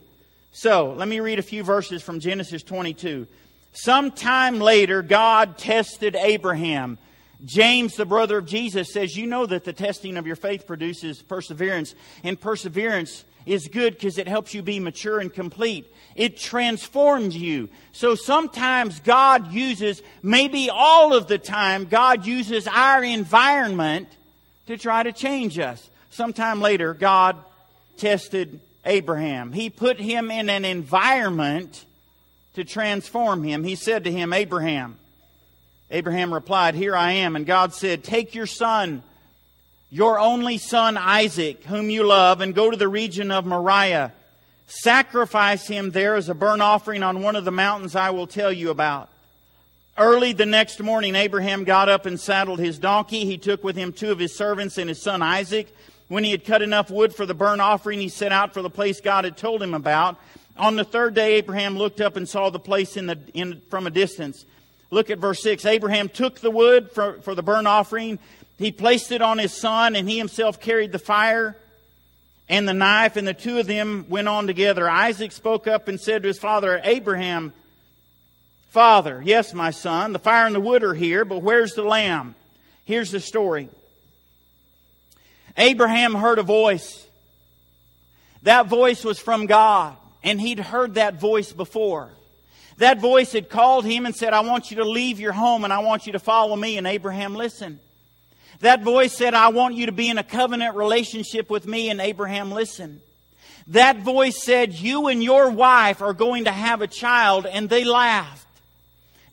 So, 0.51 0.93
let 0.93 1.07
me 1.07 1.19
read 1.19 1.39
a 1.39 1.41
few 1.41 1.63
verses 1.63 2.03
from 2.03 2.19
Genesis 2.19 2.61
22. 2.61 3.25
Sometime 3.73 4.59
later, 4.59 5.01
God 5.01 5.57
tested 5.57 6.15
Abraham 6.15 6.99
James, 7.45 7.95
the 7.95 8.05
brother 8.05 8.39
of 8.39 8.45
Jesus, 8.45 8.91
says, 8.91 9.15
You 9.15 9.27
know 9.27 9.45
that 9.45 9.63
the 9.63 9.73
testing 9.73 10.17
of 10.17 10.25
your 10.25 10.35
faith 10.35 10.65
produces 10.65 11.21
perseverance, 11.21 11.93
and 12.23 12.39
perseverance 12.39 13.23
is 13.45 13.67
good 13.67 13.93
because 13.93 14.17
it 14.17 14.27
helps 14.27 14.53
you 14.53 14.61
be 14.61 14.79
mature 14.79 15.19
and 15.19 15.33
complete. 15.33 15.91
It 16.15 16.37
transforms 16.37 17.37
you. 17.37 17.69
So 17.91 18.15
sometimes 18.15 18.99
God 18.99 19.51
uses, 19.53 20.01
maybe 20.23 20.69
all 20.69 21.13
of 21.13 21.27
the 21.27 21.37
time, 21.37 21.85
God 21.85 22.25
uses 22.25 22.67
our 22.67 23.03
environment 23.03 24.09
to 24.65 24.77
try 24.77 25.03
to 25.03 25.11
change 25.11 25.59
us. 25.59 25.89
Sometime 26.09 26.59
later, 26.59 26.93
God 26.93 27.37
tested 27.97 28.59
Abraham. 28.85 29.53
He 29.53 29.69
put 29.69 29.99
him 29.99 30.31
in 30.31 30.49
an 30.49 30.65
environment 30.65 31.85
to 32.55 32.63
transform 32.63 33.43
him. 33.43 33.63
He 33.63 33.75
said 33.75 34.05
to 34.05 34.11
him, 34.11 34.33
Abraham, 34.33 34.97
Abraham 35.89 36.33
replied, 36.33 36.75
Here 36.75 36.95
I 36.95 37.13
am. 37.13 37.35
And 37.35 37.45
God 37.45 37.73
said, 37.73 38.03
Take 38.03 38.35
your 38.35 38.45
son, 38.45 39.03
your 39.89 40.19
only 40.19 40.57
son 40.57 40.97
Isaac, 40.97 41.63
whom 41.63 41.89
you 41.89 42.05
love, 42.05 42.41
and 42.41 42.53
go 42.53 42.69
to 42.69 42.77
the 42.77 42.87
region 42.87 43.31
of 43.31 43.45
Moriah. 43.45 44.11
Sacrifice 44.67 45.65
him 45.67 45.91
there 45.91 46.15
as 46.15 46.27
a 46.27 46.33
burnt 46.33 46.61
offering 46.61 47.03
on 47.03 47.21
one 47.21 47.37
of 47.37 47.45
the 47.45 47.51
mountains 47.51 47.95
I 47.95 48.09
will 48.09 48.27
tell 48.27 48.51
you 48.51 48.69
about. 48.69 49.09
Early 49.97 50.33
the 50.33 50.45
next 50.45 50.81
morning, 50.81 51.15
Abraham 51.15 51.63
got 51.63 51.89
up 51.89 52.05
and 52.05 52.19
saddled 52.19 52.59
his 52.59 52.77
donkey. 52.77 53.25
He 53.25 53.37
took 53.37 53.63
with 53.63 53.75
him 53.75 53.93
two 53.93 54.11
of 54.11 54.19
his 54.19 54.35
servants 54.35 54.77
and 54.77 54.89
his 54.89 55.01
son 55.01 55.21
Isaac. 55.21 55.73
When 56.09 56.23
he 56.23 56.31
had 56.31 56.45
cut 56.45 56.61
enough 56.61 56.91
wood 56.91 57.15
for 57.15 57.25
the 57.25 57.33
burnt 57.33 57.61
offering, 57.61 57.99
he 57.99 58.09
set 58.09 58.31
out 58.31 58.53
for 58.53 58.61
the 58.61 58.69
place 58.69 59.01
God 59.01 59.23
had 59.23 59.37
told 59.37 59.63
him 59.63 59.73
about. 59.73 60.17
On 60.57 60.75
the 60.75 60.83
third 60.83 61.13
day, 61.13 61.35
Abraham 61.35 61.77
looked 61.77 62.01
up 62.01 62.15
and 62.15 62.27
saw 62.27 62.49
the 62.49 62.59
place 62.59 62.97
in 62.97 63.07
the, 63.07 63.17
in, 63.33 63.61
from 63.69 63.87
a 63.87 63.89
distance. 63.89 64.45
Look 64.89 65.09
at 65.09 65.19
verse 65.19 65.41
6. 65.43 65.65
Abraham 65.65 66.09
took 66.09 66.39
the 66.39 66.51
wood 66.51 66.91
for, 66.91 67.19
for 67.21 67.35
the 67.35 67.43
burnt 67.43 67.67
offering. 67.67 68.19
He 68.57 68.71
placed 68.71 69.11
it 69.11 69.21
on 69.21 69.37
his 69.37 69.53
son, 69.53 69.95
and 69.95 70.09
he 70.09 70.17
himself 70.17 70.59
carried 70.59 70.91
the 70.91 70.99
fire 70.99 71.55
and 72.49 72.67
the 72.67 72.73
knife, 72.73 73.17
and 73.17 73.27
the 73.27 73.33
two 73.33 73.59
of 73.59 73.67
them 73.67 74.05
went 74.09 74.27
on 74.27 74.47
together. 74.47 74.89
Isaac 74.89 75.31
spoke 75.31 75.67
up 75.67 75.87
and 75.87 75.99
said 75.99 76.21
to 76.23 76.27
his 76.27 76.39
father, 76.39 76.79
Abraham, 76.83 77.53
Father, 78.69 79.21
yes, 79.25 79.53
my 79.53 79.71
son, 79.71 80.13
the 80.13 80.19
fire 80.19 80.45
and 80.45 80.55
the 80.55 80.61
wood 80.61 80.83
are 80.83 80.93
here, 80.93 81.25
but 81.25 81.41
where's 81.41 81.73
the 81.73 81.83
lamb? 81.83 82.35
Here's 82.85 83.11
the 83.11 83.19
story. 83.19 83.69
Abraham 85.57 86.13
heard 86.13 86.37
a 86.37 86.43
voice. 86.43 87.05
That 88.43 88.67
voice 88.67 89.03
was 89.03 89.19
from 89.19 89.45
God, 89.45 89.95
and 90.23 90.39
he'd 90.39 90.59
heard 90.59 90.93
that 90.93 91.19
voice 91.19 91.51
before. 91.51 92.09
That 92.77 92.99
voice 92.99 93.31
had 93.31 93.49
called 93.49 93.85
him 93.85 94.05
and 94.05 94.15
said, 94.15 94.33
I 94.33 94.41
want 94.41 94.69
you 94.69 94.77
to 94.77 94.85
leave 94.85 95.19
your 95.19 95.33
home 95.33 95.63
and 95.63 95.73
I 95.73 95.79
want 95.79 96.05
you 96.05 96.13
to 96.13 96.19
follow 96.19 96.55
me. 96.55 96.77
And 96.77 96.85
Abraham 96.85 97.35
listened. 97.35 97.79
That 98.59 98.83
voice 98.83 99.13
said, 99.13 99.33
I 99.33 99.49
want 99.49 99.75
you 99.75 99.87
to 99.87 99.91
be 99.91 100.09
in 100.09 100.17
a 100.17 100.23
covenant 100.23 100.75
relationship 100.75 101.49
with 101.49 101.65
me. 101.65 101.89
And 101.89 101.99
Abraham 101.99 102.51
listened. 102.51 103.01
That 103.67 103.97
voice 103.99 104.43
said, 104.43 104.73
You 104.73 105.07
and 105.07 105.23
your 105.23 105.49
wife 105.49 106.01
are 106.01 106.13
going 106.13 106.45
to 106.45 106.51
have 106.51 106.81
a 106.81 106.87
child. 106.87 107.45
And 107.45 107.69
they 107.69 107.83
laughed. 107.83 108.45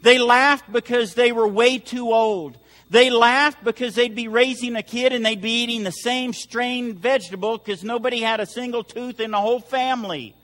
They 0.00 0.18
laughed 0.18 0.70
because 0.72 1.14
they 1.14 1.32
were 1.32 1.46
way 1.46 1.78
too 1.78 2.12
old. 2.12 2.58
They 2.90 3.10
laughed 3.10 3.64
because 3.64 3.94
they'd 3.94 4.14
be 4.14 4.28
raising 4.28 4.76
a 4.76 4.82
kid 4.82 5.12
and 5.12 5.24
they'd 5.24 5.40
be 5.40 5.62
eating 5.62 5.84
the 5.84 5.90
same 5.90 6.32
strained 6.32 6.98
vegetable 6.98 7.58
because 7.58 7.82
nobody 7.82 8.20
had 8.20 8.40
a 8.40 8.46
single 8.46 8.84
tooth 8.84 9.20
in 9.20 9.30
the 9.30 9.40
whole 9.40 9.60
family. 9.60 10.34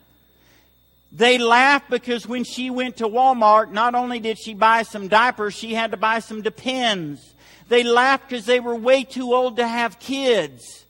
They 1.12 1.38
laughed 1.38 1.90
because 1.90 2.26
when 2.26 2.44
she 2.44 2.70
went 2.70 2.98
to 2.98 3.08
Walmart, 3.08 3.72
not 3.72 3.94
only 3.94 4.20
did 4.20 4.38
she 4.38 4.54
buy 4.54 4.82
some 4.82 5.08
diapers, 5.08 5.54
she 5.54 5.74
had 5.74 5.90
to 5.90 5.96
buy 5.96 6.20
some 6.20 6.42
Depends. 6.42 7.34
They 7.68 7.82
laughed 7.82 8.28
because 8.28 8.46
they 8.46 8.60
were 8.60 8.74
way 8.74 9.04
too 9.04 9.32
old 9.34 9.56
to 9.56 9.66
have 9.66 9.98
kids. 9.98 10.84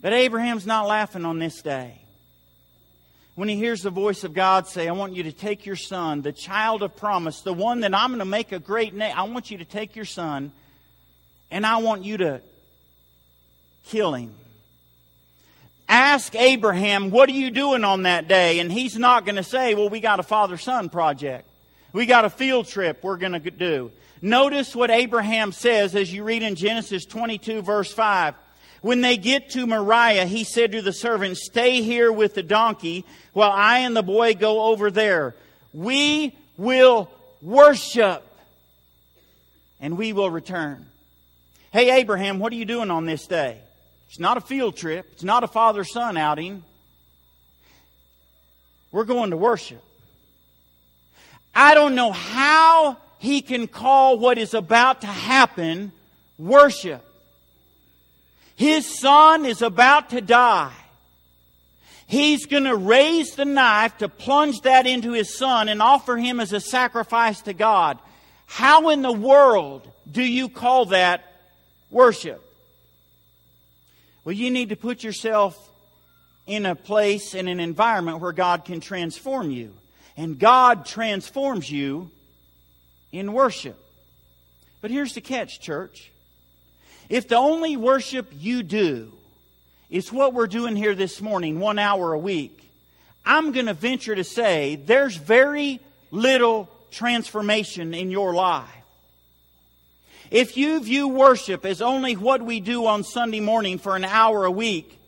But 0.00 0.12
Abraham's 0.12 0.66
not 0.66 0.86
laughing 0.86 1.24
on 1.24 1.38
this 1.38 1.62
day. 1.62 2.00
When 3.34 3.48
he 3.48 3.56
hears 3.56 3.82
the 3.82 3.90
voice 3.90 4.24
of 4.24 4.32
God 4.32 4.66
say, 4.66 4.88
I 4.88 4.92
want 4.92 5.14
you 5.14 5.24
to 5.24 5.32
take 5.32 5.66
your 5.66 5.76
son, 5.76 6.22
the 6.22 6.32
child 6.32 6.82
of 6.82 6.96
promise, 6.96 7.42
the 7.42 7.52
one 7.52 7.80
that 7.80 7.94
I'm 7.94 8.10
going 8.10 8.20
to 8.20 8.24
make 8.24 8.52
a 8.52 8.58
great 8.58 8.94
name, 8.94 9.12
I 9.14 9.24
want 9.24 9.50
you 9.50 9.58
to 9.58 9.64
take 9.64 9.94
your 9.94 10.06
son 10.06 10.52
and 11.50 11.66
I 11.66 11.78
want 11.78 12.04
you 12.04 12.16
to 12.18 12.40
kill 13.86 14.14
him. 14.14 14.34
Ask 15.88 16.34
Abraham, 16.34 17.10
what 17.10 17.28
are 17.28 17.32
you 17.32 17.50
doing 17.50 17.84
on 17.84 18.02
that 18.02 18.26
day? 18.26 18.58
And 18.58 18.72
he's 18.72 18.98
not 18.98 19.24
going 19.24 19.36
to 19.36 19.44
say, 19.44 19.74
well, 19.74 19.88
we 19.88 20.00
got 20.00 20.18
a 20.18 20.24
father 20.24 20.56
son 20.56 20.88
project. 20.88 21.48
We 21.92 22.06
got 22.06 22.24
a 22.24 22.30
field 22.30 22.66
trip 22.66 23.02
we're 23.02 23.16
going 23.16 23.40
to 23.40 23.50
do. 23.50 23.92
Notice 24.20 24.74
what 24.74 24.90
Abraham 24.90 25.52
says 25.52 25.94
as 25.94 26.12
you 26.12 26.24
read 26.24 26.42
in 26.42 26.56
Genesis 26.56 27.04
22, 27.04 27.62
verse 27.62 27.92
5. 27.92 28.34
When 28.82 29.00
they 29.00 29.16
get 29.16 29.50
to 29.50 29.66
Moriah, 29.66 30.26
he 30.26 30.44
said 30.44 30.72
to 30.72 30.82
the 30.82 30.92
servant, 30.92 31.36
Stay 31.36 31.82
here 31.82 32.12
with 32.12 32.34
the 32.34 32.42
donkey 32.42 33.04
while 33.32 33.50
I 33.50 33.78
and 33.78 33.96
the 33.96 34.02
boy 34.02 34.34
go 34.34 34.64
over 34.64 34.90
there. 34.90 35.34
We 35.72 36.36
will 36.56 37.10
worship 37.42 38.22
and 39.80 39.96
we 39.96 40.12
will 40.12 40.30
return. 40.30 40.86
Hey, 41.72 41.98
Abraham, 41.98 42.38
what 42.38 42.52
are 42.52 42.56
you 42.56 42.64
doing 42.64 42.90
on 42.90 43.06
this 43.06 43.26
day? 43.26 43.58
It's 44.08 44.18
not 44.18 44.36
a 44.36 44.40
field 44.40 44.76
trip. 44.76 45.08
It's 45.12 45.24
not 45.24 45.44
a 45.44 45.48
father 45.48 45.84
son 45.84 46.16
outing. 46.16 46.62
We're 48.92 49.04
going 49.04 49.30
to 49.30 49.36
worship. 49.36 49.82
I 51.54 51.74
don't 51.74 51.94
know 51.94 52.12
how 52.12 52.98
he 53.18 53.40
can 53.40 53.66
call 53.66 54.18
what 54.18 54.38
is 54.38 54.54
about 54.54 55.00
to 55.00 55.06
happen 55.06 55.92
worship. 56.38 57.02
His 58.56 58.98
son 58.98 59.44
is 59.44 59.62
about 59.62 60.10
to 60.10 60.20
die. 60.20 60.72
He's 62.06 62.46
going 62.46 62.64
to 62.64 62.76
raise 62.76 63.34
the 63.34 63.44
knife 63.44 63.98
to 63.98 64.08
plunge 64.08 64.60
that 64.60 64.86
into 64.86 65.12
his 65.12 65.36
son 65.36 65.68
and 65.68 65.82
offer 65.82 66.16
him 66.16 66.38
as 66.38 66.52
a 66.52 66.60
sacrifice 66.60 67.40
to 67.42 67.52
God. 67.52 67.98
How 68.46 68.90
in 68.90 69.02
the 69.02 69.12
world 69.12 69.90
do 70.10 70.22
you 70.22 70.48
call 70.48 70.86
that 70.86 71.24
worship? 71.90 72.42
Well, 74.26 74.34
you 74.34 74.50
need 74.50 74.70
to 74.70 74.76
put 74.76 75.04
yourself 75.04 75.56
in 76.48 76.66
a 76.66 76.74
place, 76.74 77.32
in 77.32 77.46
an 77.46 77.60
environment 77.60 78.18
where 78.18 78.32
God 78.32 78.64
can 78.64 78.80
transform 78.80 79.52
you. 79.52 79.72
And 80.16 80.36
God 80.36 80.84
transforms 80.84 81.70
you 81.70 82.10
in 83.12 83.32
worship. 83.32 83.78
But 84.80 84.90
here's 84.90 85.14
the 85.14 85.20
catch, 85.20 85.60
church. 85.60 86.10
If 87.08 87.28
the 87.28 87.36
only 87.36 87.76
worship 87.76 88.32
you 88.36 88.64
do 88.64 89.12
is 89.90 90.12
what 90.12 90.34
we're 90.34 90.48
doing 90.48 90.74
here 90.74 90.96
this 90.96 91.22
morning, 91.22 91.60
one 91.60 91.78
hour 91.78 92.12
a 92.12 92.18
week, 92.18 92.68
I'm 93.24 93.52
going 93.52 93.66
to 93.66 93.74
venture 93.74 94.16
to 94.16 94.24
say 94.24 94.74
there's 94.74 95.14
very 95.14 95.78
little 96.10 96.68
transformation 96.90 97.94
in 97.94 98.10
your 98.10 98.34
life. 98.34 98.66
If 100.36 100.58
you 100.58 100.80
view 100.80 101.08
worship 101.08 101.64
as 101.64 101.80
only 101.80 102.14
what 102.14 102.42
we 102.42 102.60
do 102.60 102.84
on 102.84 103.04
Sunday 103.04 103.40
morning 103.40 103.78
for 103.78 103.96
an 103.96 104.04
hour 104.04 104.44
a 104.44 104.50
week, 104.50 105.00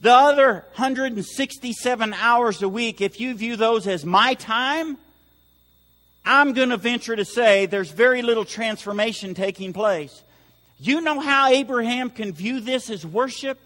the 0.00 0.12
other 0.12 0.64
167 0.76 2.14
hours 2.14 2.62
a 2.62 2.68
week, 2.68 3.00
if 3.00 3.18
you 3.18 3.34
view 3.34 3.56
those 3.56 3.88
as 3.88 4.04
my 4.04 4.34
time, 4.34 4.96
I'm 6.24 6.52
going 6.52 6.68
to 6.68 6.76
venture 6.76 7.16
to 7.16 7.24
say 7.24 7.66
there's 7.66 7.90
very 7.90 8.22
little 8.22 8.44
transformation 8.44 9.34
taking 9.34 9.72
place. 9.72 10.22
You 10.78 11.00
know 11.00 11.18
how 11.18 11.48
Abraham 11.48 12.08
can 12.08 12.32
view 12.32 12.60
this 12.60 12.88
as 12.88 13.04
worship? 13.04 13.58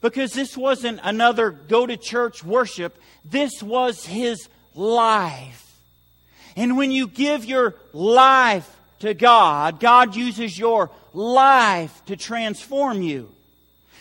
Because 0.00 0.32
this 0.32 0.56
wasn't 0.56 1.00
another 1.02 1.50
go 1.50 1.88
to 1.88 1.96
church 1.96 2.44
worship. 2.44 2.96
This 3.24 3.64
was 3.64 4.06
his 4.06 4.48
life. 4.76 5.76
And 6.54 6.76
when 6.76 6.92
you 6.92 7.08
give 7.08 7.44
your 7.44 7.74
life 7.92 8.75
to 9.00 9.14
God, 9.14 9.80
God 9.80 10.16
uses 10.16 10.58
your 10.58 10.90
life 11.12 12.04
to 12.06 12.16
transform 12.16 13.02
you. 13.02 13.30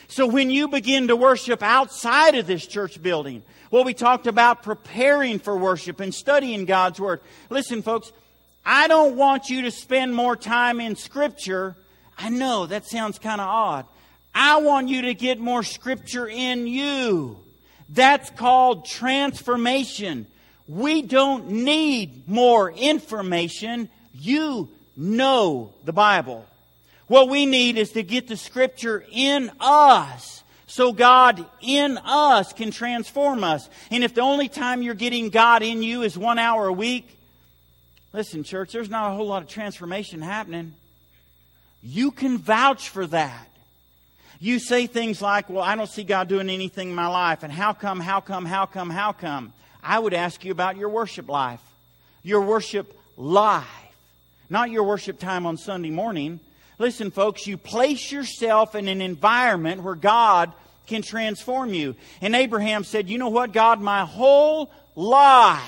So 0.07 0.27
when 0.27 0.49
you 0.49 0.67
begin 0.67 1.07
to 1.07 1.15
worship 1.15 1.63
outside 1.63 2.35
of 2.35 2.47
this 2.47 2.65
church 2.65 3.01
building, 3.01 3.43
well, 3.71 3.83
we 3.83 3.93
talked 3.93 4.27
about 4.27 4.63
preparing 4.63 5.39
for 5.39 5.57
worship 5.57 5.99
and 5.99 6.13
studying 6.13 6.65
God's 6.65 6.99
Word. 6.99 7.21
Listen, 7.49 7.81
folks, 7.81 8.11
I 8.65 8.87
don't 8.87 9.15
want 9.15 9.49
you 9.49 9.63
to 9.63 9.71
spend 9.71 10.15
more 10.15 10.35
time 10.35 10.79
in 10.79 10.95
Scripture. 10.95 11.75
I 12.17 12.29
know 12.29 12.65
that 12.67 12.85
sounds 12.85 13.19
kind 13.19 13.41
of 13.41 13.47
odd. 13.47 13.85
I 14.33 14.57
want 14.57 14.89
you 14.89 15.03
to 15.03 15.13
get 15.13 15.39
more 15.39 15.63
Scripture 15.63 16.27
in 16.27 16.67
you. 16.67 17.37
That's 17.89 18.29
called 18.31 18.85
transformation. 18.85 20.27
We 20.67 21.01
don't 21.01 21.49
need 21.49 22.27
more 22.27 22.71
information. 22.71 23.89
You 24.13 24.69
know 24.95 25.73
the 25.83 25.93
Bible. 25.93 26.45
What 27.07 27.29
we 27.29 27.45
need 27.45 27.77
is 27.77 27.91
to 27.91 28.03
get 28.03 28.27
the 28.27 28.37
Scripture 28.37 29.05
in 29.11 29.51
us 29.59 30.43
so 30.67 30.91
God 30.91 31.45
in 31.61 31.97
us 31.99 32.51
can 32.51 32.71
transform 32.71 33.43
us. 33.43 33.69
And 33.91 34.03
if 34.03 34.13
the 34.13 34.21
only 34.21 34.49
time 34.49 34.81
you're 34.81 34.95
getting 34.95 35.29
God 35.29 35.61
in 35.61 35.83
you 35.83 36.01
is 36.01 36.17
one 36.17 36.39
hour 36.39 36.67
a 36.67 36.73
week, 36.73 37.07
listen, 38.11 38.43
church, 38.43 38.71
there's 38.71 38.89
not 38.89 39.11
a 39.11 39.15
whole 39.15 39.27
lot 39.27 39.43
of 39.43 39.47
transformation 39.47 40.21
happening. 40.21 40.73
You 41.83 42.11
can 42.11 42.39
vouch 42.39 42.89
for 42.89 43.05
that. 43.07 43.47
You 44.39 44.59
say 44.59 44.87
things 44.87 45.21
like, 45.21 45.49
Well, 45.49 45.63
I 45.63 45.75
don't 45.75 45.89
see 45.89 46.03
God 46.03 46.27
doing 46.27 46.49
anything 46.49 46.89
in 46.89 46.95
my 46.95 47.07
life, 47.07 47.43
and 47.43 47.53
how 47.53 47.73
come, 47.73 47.99
how 47.99 48.19
come, 48.19 48.45
how 48.45 48.65
come, 48.65 48.89
how 48.89 49.11
come? 49.11 49.53
I 49.81 49.99
would 49.99 50.13
ask 50.13 50.43
you 50.43 50.51
about 50.51 50.77
your 50.77 50.89
worship 50.89 51.29
life, 51.29 51.61
your 52.23 52.41
worship 52.41 52.91
life. 53.15 53.84
Not 54.49 54.69
your 54.69 54.83
worship 54.83 55.19
time 55.19 55.45
on 55.45 55.57
Sunday 55.57 55.89
morning. 55.89 56.39
Listen, 56.77 57.11
folks, 57.11 57.47
you 57.47 57.57
place 57.57 58.11
yourself 58.11 58.75
in 58.75 58.87
an 58.87 59.01
environment 59.01 59.81
where 59.81 59.95
God 59.95 60.51
can 60.87 61.01
transform 61.01 61.73
you. 61.73 61.95
And 62.21 62.35
Abraham 62.35 62.83
said, 62.83 63.09
You 63.09 63.17
know 63.17 63.29
what, 63.29 63.53
God, 63.53 63.81
my 63.81 64.05
whole 64.05 64.71
life 64.95 65.63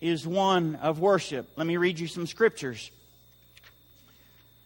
is 0.00 0.26
one 0.26 0.76
of 0.76 1.00
worship. 1.00 1.48
Let 1.56 1.66
me 1.66 1.76
read 1.76 1.98
you 1.98 2.06
some 2.06 2.26
scriptures 2.26 2.90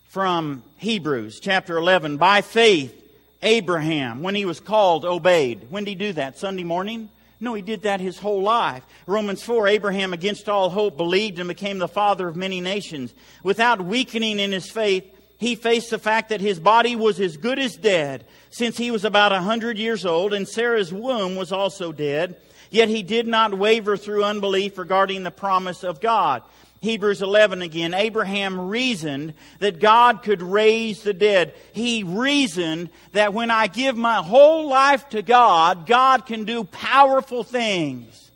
from 0.08 0.62
Hebrews 0.76 1.40
chapter 1.40 1.76
11. 1.76 2.18
By 2.18 2.42
faith, 2.42 2.98
Abraham, 3.42 4.22
when 4.22 4.34
he 4.34 4.44
was 4.44 4.60
called, 4.60 5.04
obeyed. 5.04 5.66
When 5.70 5.84
did 5.84 5.90
he 5.92 5.96
do 5.96 6.12
that? 6.12 6.38
Sunday 6.38 6.64
morning? 6.64 7.08
No, 7.42 7.54
he 7.54 7.62
did 7.62 7.82
that 7.82 8.00
his 8.00 8.20
whole 8.20 8.40
life. 8.40 8.84
Romans 9.04 9.42
4 9.42 9.66
Abraham, 9.66 10.12
against 10.12 10.48
all 10.48 10.70
hope, 10.70 10.96
believed 10.96 11.40
and 11.40 11.48
became 11.48 11.78
the 11.78 11.88
father 11.88 12.28
of 12.28 12.36
many 12.36 12.60
nations. 12.60 13.12
Without 13.42 13.84
weakening 13.84 14.38
in 14.38 14.52
his 14.52 14.70
faith, 14.70 15.04
he 15.38 15.56
faced 15.56 15.90
the 15.90 15.98
fact 15.98 16.28
that 16.28 16.40
his 16.40 16.60
body 16.60 16.94
was 16.94 17.18
as 17.18 17.36
good 17.36 17.58
as 17.58 17.74
dead 17.74 18.24
since 18.50 18.76
he 18.76 18.92
was 18.92 19.04
about 19.04 19.32
a 19.32 19.40
hundred 19.40 19.76
years 19.76 20.06
old 20.06 20.32
and 20.32 20.46
Sarah's 20.46 20.92
womb 20.92 21.34
was 21.34 21.50
also 21.50 21.90
dead. 21.90 22.36
Yet 22.70 22.88
he 22.88 23.02
did 23.02 23.26
not 23.26 23.58
waver 23.58 23.96
through 23.96 24.22
unbelief 24.22 24.78
regarding 24.78 25.24
the 25.24 25.32
promise 25.32 25.82
of 25.82 26.00
God. 26.00 26.44
Hebrews 26.82 27.22
11 27.22 27.62
again. 27.62 27.94
Abraham 27.94 28.68
reasoned 28.68 29.34
that 29.60 29.78
God 29.78 30.24
could 30.24 30.42
raise 30.42 31.02
the 31.02 31.14
dead. 31.14 31.54
He 31.72 32.02
reasoned 32.02 32.90
that 33.12 33.32
when 33.32 33.52
I 33.52 33.68
give 33.68 33.96
my 33.96 34.16
whole 34.16 34.68
life 34.68 35.08
to 35.10 35.22
God, 35.22 35.86
God 35.86 36.26
can 36.26 36.44
do 36.44 36.64
powerful 36.64 37.44
things. 37.44 38.32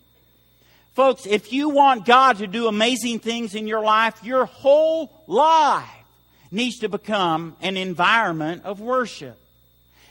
Folks, 0.95 1.27
if 1.27 1.53
you 1.53 1.71
want 1.71 2.07
God 2.07 2.39
to 2.39 2.47
do 2.47 2.69
amazing 2.69 3.19
things 3.19 3.57
in 3.57 3.67
your 3.67 3.83
life, 3.83 4.23
your 4.23 4.45
whole 4.45 5.11
life 5.27 5.85
needs 6.53 6.79
to 6.79 6.89
become 6.89 7.57
an 7.61 7.77
environment 7.77 8.63
of 8.65 8.81
worship. 8.81 9.37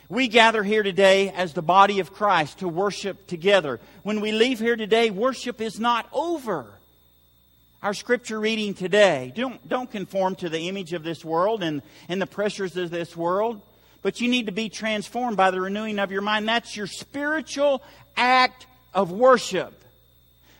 We 0.09 0.27
gather 0.27 0.61
here 0.61 0.83
today 0.83 1.29
as 1.29 1.53
the 1.53 1.61
body 1.61 2.01
of 2.01 2.13
Christ 2.13 2.59
to 2.59 2.67
worship 2.67 3.27
together. 3.27 3.79
When 4.03 4.19
we 4.19 4.33
leave 4.33 4.59
here 4.59 4.75
today, 4.75 5.09
worship 5.09 5.61
is 5.61 5.79
not 5.79 6.07
over. 6.11 6.74
Our 7.85 7.93
scripture 7.93 8.39
reading 8.39 8.73
today, 8.73 9.31
don't, 9.35 9.69
don't 9.69 9.91
conform 9.91 10.33
to 10.37 10.49
the 10.49 10.69
image 10.69 10.93
of 10.93 11.03
this 11.03 11.23
world 11.23 11.61
and, 11.61 11.83
and 12.09 12.19
the 12.19 12.25
pressures 12.25 12.75
of 12.77 12.89
this 12.89 13.15
world, 13.15 13.61
but 14.01 14.19
you 14.19 14.27
need 14.27 14.47
to 14.47 14.51
be 14.51 14.69
transformed 14.69 15.37
by 15.37 15.51
the 15.51 15.61
renewing 15.61 15.99
of 15.99 16.11
your 16.11 16.23
mind. 16.23 16.47
That's 16.47 16.75
your 16.75 16.87
spiritual 16.87 17.83
act 18.17 18.65
of 18.91 19.11
worship. 19.11 19.79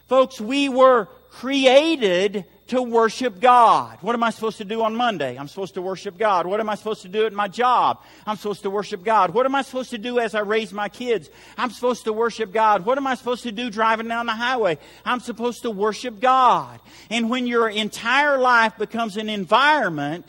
Folks, 0.08 0.40
we 0.40 0.70
were 0.70 1.08
created 1.32 2.46
to 2.68 2.82
worship 2.82 3.40
God. 3.40 4.00
What 4.02 4.16
am 4.16 4.24
I 4.24 4.32
supposed 4.32 4.58
to 4.58 4.66
do 4.66 4.82
on 4.82 4.96
Monday? 4.96 5.38
I'm 5.38 5.48
supposed 5.48 5.76
to 5.76 5.84
worship 5.84 6.18
God. 6.18 6.48
What 6.48 6.60
am 6.60 6.68
I 6.68 6.76
supposed 6.76 7.04
to 7.04 7.08
do 7.08 7.28
at 7.28 7.34
my 7.34 7.48
job? 7.48 8.02
I'm 8.26 8.38
supposed 8.38 8.64
to 8.64 8.72
worship 8.72 9.04
God. 9.04 9.36
What 9.36 9.46
am 9.46 9.54
I 9.54 9.62
supposed 9.62 9.92
to 9.92 10.00
do 10.00 10.18
as 10.20 10.34
I 10.34 10.40
raise 10.40 10.74
my 10.74 10.90
kids? 10.90 11.30
I'm 11.58 11.70
supposed 11.70 12.06
to 12.06 12.14
worship 12.14 12.52
God. 12.52 12.86
What 12.86 12.98
am 12.98 13.06
I 13.06 13.14
supposed 13.16 13.44
to 13.44 13.52
do 13.52 13.70
driving 13.70 14.08
down 14.08 14.26
the 14.26 14.34
highway? 14.34 14.80
I'm 15.06 15.20
supposed 15.20 15.62
to 15.62 15.70
worship 15.70 16.20
God. 16.20 16.80
And 17.12 17.30
when 17.30 17.46
your 17.46 17.70
entire 17.70 18.40
life 18.40 18.78
becomes 18.78 19.18
an 19.18 19.30
environment 19.30 20.26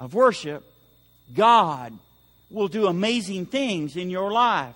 of 0.00 0.12
worship, 0.12 0.64
God 1.32 1.92
will 2.50 2.68
do 2.68 2.88
amazing 2.88 3.46
things 3.46 3.96
in 3.96 4.10
your 4.10 4.32
life. 4.32 4.74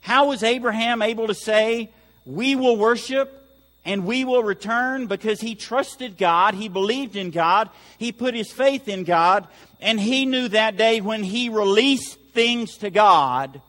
How 0.00 0.28
was 0.28 0.44
Abraham 0.44 1.02
able 1.02 1.26
to 1.26 1.34
say, 1.34 1.90
we 2.24 2.54
will 2.54 2.76
worship 2.76 3.39
and 3.84 4.04
we 4.04 4.24
will 4.24 4.42
return 4.42 5.06
because 5.06 5.40
he 5.40 5.54
trusted 5.54 6.18
God, 6.18 6.54
he 6.54 6.68
believed 6.68 7.16
in 7.16 7.30
God, 7.30 7.70
he 7.98 8.12
put 8.12 8.34
his 8.34 8.52
faith 8.52 8.88
in 8.88 9.04
God, 9.04 9.46
and 9.80 9.98
he 9.98 10.26
knew 10.26 10.48
that 10.48 10.76
day 10.76 11.00
when 11.00 11.22
he 11.22 11.48
released 11.48 12.18
things 12.32 12.76
to 12.78 12.90
God, 12.90 13.60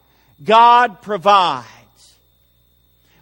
God 0.44 1.02
provides. 1.02 1.68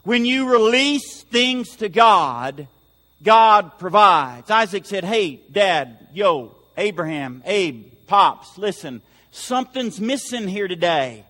When 0.03 0.25
you 0.25 0.51
release 0.51 1.21
things 1.23 1.75
to 1.77 1.89
God, 1.89 2.67
God 3.21 3.77
provides. 3.77 4.49
Isaac 4.49 4.85
said, 4.85 5.03
Hey, 5.03 5.39
Dad, 5.51 6.07
yo, 6.13 6.55
Abraham, 6.77 7.43
Abe, 7.45 7.85
Pops, 8.07 8.57
listen, 8.57 9.01
something's 9.31 10.01
missing 10.01 10.47
here 10.47 10.67
today. 10.67 11.23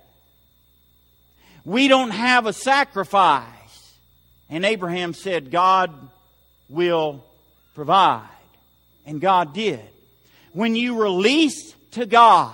We 1.65 1.87
don't 1.89 2.11
have 2.11 2.45
a 2.45 2.53
sacrifice. 2.53 3.58
And 4.49 4.65
Abraham 4.65 5.13
said, 5.13 5.51
God 5.51 5.91
will 6.69 7.23
provide. 7.75 8.27
And 9.05 9.21
God 9.21 9.53
did. 9.53 9.81
When 10.53 10.75
you 10.75 11.01
release 11.01 11.73
to 11.91 12.05
God, 12.05 12.53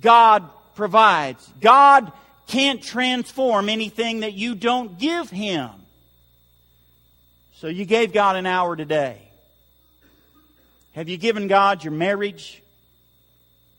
God 0.00 0.48
provides. 0.74 1.48
God 1.60 2.12
can't 2.46 2.82
transform 2.82 3.68
anything 3.68 4.20
that 4.20 4.34
you 4.34 4.54
don't 4.54 4.98
give 4.98 5.30
Him. 5.30 5.70
So 7.56 7.68
you 7.68 7.84
gave 7.84 8.12
God 8.12 8.36
an 8.36 8.46
hour 8.46 8.74
today. 8.74 9.18
Have 10.94 11.08
you 11.08 11.16
given 11.16 11.46
God 11.46 11.84
your 11.84 11.92
marriage? 11.92 12.60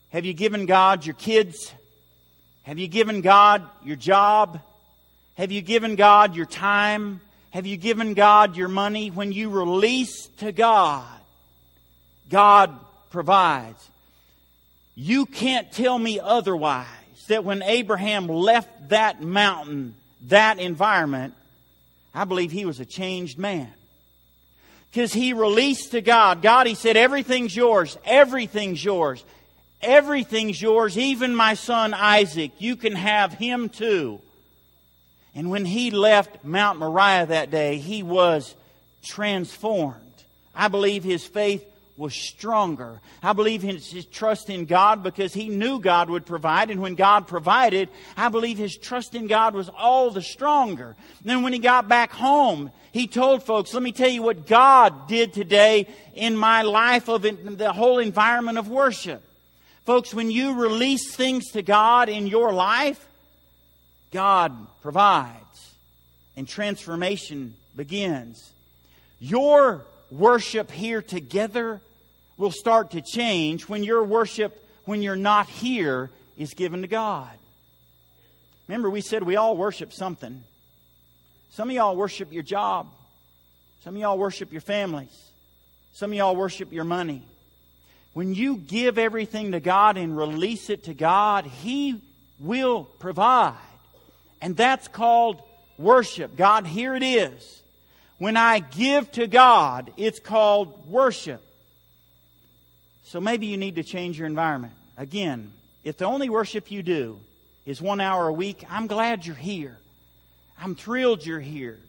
Have 0.09 0.25
you 0.25 0.33
given 0.33 0.65
God 0.65 1.05
your 1.05 1.15
kids? 1.15 1.73
Have 2.63 2.79
you 2.79 2.87
given 2.87 3.21
God 3.21 3.63
your 3.83 3.97
job? 3.97 4.61
Have 5.35 5.51
you 5.51 5.61
given 5.61 5.95
God 5.95 6.35
your 6.35 6.45
time? 6.45 7.19
Have 7.53 7.67
you 7.67 7.77
given 7.77 8.15
God 8.15 8.57
your 8.57 8.67
money? 8.67 9.11
When 9.11 9.31
you 9.31 9.51
release 9.51 10.25
to 10.37 10.51
God, 10.51 11.05
God 12.27 12.75
provides. 13.11 13.77
You 14.95 15.27
can't 15.27 15.71
tell 15.71 15.99
me 15.99 16.19
otherwise 16.19 16.87
that 17.27 17.45
when 17.45 17.61
Abraham 17.61 18.25
left 18.25 18.89
that 18.89 19.21
mountain, 19.21 19.93
that 20.29 20.57
environment, 20.57 21.35
I 22.11 22.25
believe 22.25 22.51
he 22.51 22.65
was 22.65 22.79
a 22.79 22.85
changed 22.85 23.37
man. 23.37 23.71
Because 24.89 25.13
he 25.13 25.33
released 25.33 25.91
to 25.91 26.01
God. 26.01 26.41
God, 26.41 26.65
he 26.65 26.73
said, 26.73 26.97
everything's 26.97 27.55
yours. 27.55 27.99
Everything's 28.03 28.83
yours. 28.83 29.23
Everything's 29.79 30.59
yours. 30.59 30.97
Even 30.97 31.35
my 31.35 31.53
son 31.53 31.93
Isaac. 31.93 32.49
You 32.57 32.75
can 32.77 32.95
have 32.95 33.31
him 33.31 33.69
too. 33.69 34.21
And 35.35 35.49
when 35.49 35.65
he 35.65 35.91
left 35.91 36.43
Mount 36.43 36.79
Moriah 36.79 37.25
that 37.27 37.49
day, 37.49 37.77
he 37.77 38.03
was 38.03 38.55
transformed. 39.03 39.99
I 40.55 40.67
believe 40.67 41.03
his 41.03 41.25
faith 41.25 41.65
was 41.97 42.13
stronger. 42.13 42.99
I 43.21 43.33
believe 43.33 43.61
his, 43.61 43.91
his, 43.91 44.05
trust 44.05 44.49
in 44.49 44.65
God 44.65 45.03
because 45.03 45.33
he 45.33 45.49
knew 45.49 45.79
God 45.79 46.09
would 46.09 46.25
provide. 46.25 46.69
And 46.69 46.81
when 46.81 46.95
God 46.95 47.27
provided, 47.27 47.89
I 48.17 48.29
believe 48.29 48.57
his 48.57 48.75
trust 48.75 49.15
in 49.15 49.27
God 49.27 49.53
was 49.53 49.69
all 49.69 50.09
the 50.09 50.21
stronger. 50.21 50.95
And 51.19 51.29
then 51.29 51.43
when 51.43 51.53
he 51.53 51.59
got 51.59 51.87
back 51.87 52.11
home, 52.11 52.71
he 52.91 53.07
told 53.07 53.43
folks, 53.43 53.73
let 53.73 53.83
me 53.83 53.91
tell 53.91 54.09
you 54.09 54.21
what 54.21 54.47
God 54.47 55.07
did 55.07 55.33
today 55.33 55.87
in 56.13 56.35
my 56.35 56.61
life 56.63 57.09
of 57.09 57.25
in 57.25 57.57
the 57.57 57.73
whole 57.73 57.99
environment 57.99 58.57
of 58.57 58.69
worship. 58.69 59.23
Folks, 59.85 60.13
when 60.13 60.31
you 60.31 60.53
release 60.53 61.13
things 61.13 61.51
to 61.51 61.61
God 61.61 62.07
in 62.07 62.27
your 62.27 62.53
life, 62.53 63.05
God 64.13 64.55
provides 64.81 65.73
and 66.37 66.47
transformation 66.47 67.55
begins. 67.75 68.51
Your 69.19 69.85
worship 70.11 70.71
here 70.71 71.01
together 71.01 71.81
will 72.37 72.51
start 72.51 72.91
to 72.91 73.01
change 73.01 73.67
when 73.67 73.83
your 73.83 74.03
worship, 74.03 74.65
when 74.85 75.01
you're 75.01 75.15
not 75.15 75.47
here, 75.47 76.09
is 76.37 76.53
given 76.53 76.81
to 76.83 76.87
God. 76.87 77.31
Remember, 78.67 78.89
we 78.89 79.01
said 79.01 79.23
we 79.23 79.35
all 79.35 79.57
worship 79.57 79.91
something. 79.91 80.43
Some 81.51 81.69
of 81.69 81.75
y'all 81.75 81.95
worship 81.95 82.31
your 82.31 82.43
job. 82.43 82.87
Some 83.83 83.95
of 83.95 84.01
y'all 84.01 84.17
worship 84.17 84.51
your 84.51 84.61
families. 84.61 85.31
Some 85.93 86.11
of 86.11 86.17
y'all 86.17 86.35
worship 86.35 86.71
your 86.71 86.85
money. 86.85 87.23
When 88.13 88.33
you 88.33 88.57
give 88.57 88.97
everything 88.97 89.51
to 89.51 89.59
God 89.59 89.97
and 89.97 90.15
release 90.15 90.69
it 90.69 90.85
to 90.85 90.93
God, 90.93 91.45
He 91.45 91.99
will 92.39 92.83
provide. 92.83 93.57
And 94.43 94.57
that's 94.57 94.89
called 94.89 95.41
worship. 95.77 96.35
God, 96.35 96.67
here 96.67 96.95
it 96.95 97.01
is. 97.01 97.63
When 98.17 98.35
I 98.35 98.59
give 98.59 99.09
to 99.13 99.25
God, 99.25 99.93
it's 99.95 100.19
called 100.19 100.85
worship. 100.85 101.41
So 103.05 103.21
maybe 103.21 103.45
you 103.45 103.55
need 103.55 103.75
to 103.75 103.83
change 103.83 104.17
your 104.19 104.27
environment. 104.27 104.73
Again, 104.97 105.53
if 105.85 105.97
the 105.97 106.05
only 106.05 106.29
worship 106.29 106.71
you 106.71 106.83
do 106.83 107.21
is 107.65 107.81
one 107.81 108.01
hour 108.01 108.27
a 108.27 108.33
week, 108.33 108.65
I'm 108.69 108.87
glad 108.87 109.25
you're 109.25 109.33
here. 109.33 109.77
I'm 110.59 110.75
thrilled 110.75 111.25
you're 111.25 111.39
here. 111.39 111.79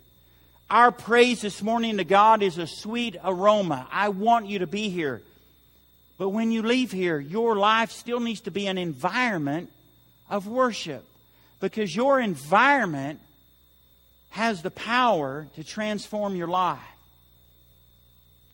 Our 0.70 0.92
praise 0.92 1.40
this 1.40 1.60
morning 1.60 1.96
to 1.96 2.04
God 2.04 2.40
is 2.40 2.58
a 2.58 2.68
sweet 2.68 3.16
aroma. 3.24 3.88
I 3.90 4.10
want 4.10 4.46
you 4.46 4.60
to 4.60 4.68
be 4.68 4.90
here. 4.90 5.22
But 6.18 6.28
when 6.28 6.52
you 6.52 6.62
leave 6.62 6.92
here, 6.92 7.18
your 7.18 7.56
life 7.56 7.90
still 7.90 8.20
needs 8.20 8.42
to 8.42 8.52
be 8.52 8.68
an 8.68 8.78
environment 8.78 9.70
of 10.30 10.46
worship 10.46 11.04
because 11.64 11.96
your 11.96 12.20
environment 12.20 13.20
has 14.29 14.61
the 14.61 14.70
power 14.70 15.46
to 15.55 15.64
transform 15.64 16.37
your 16.37 16.46
life. 16.46 16.79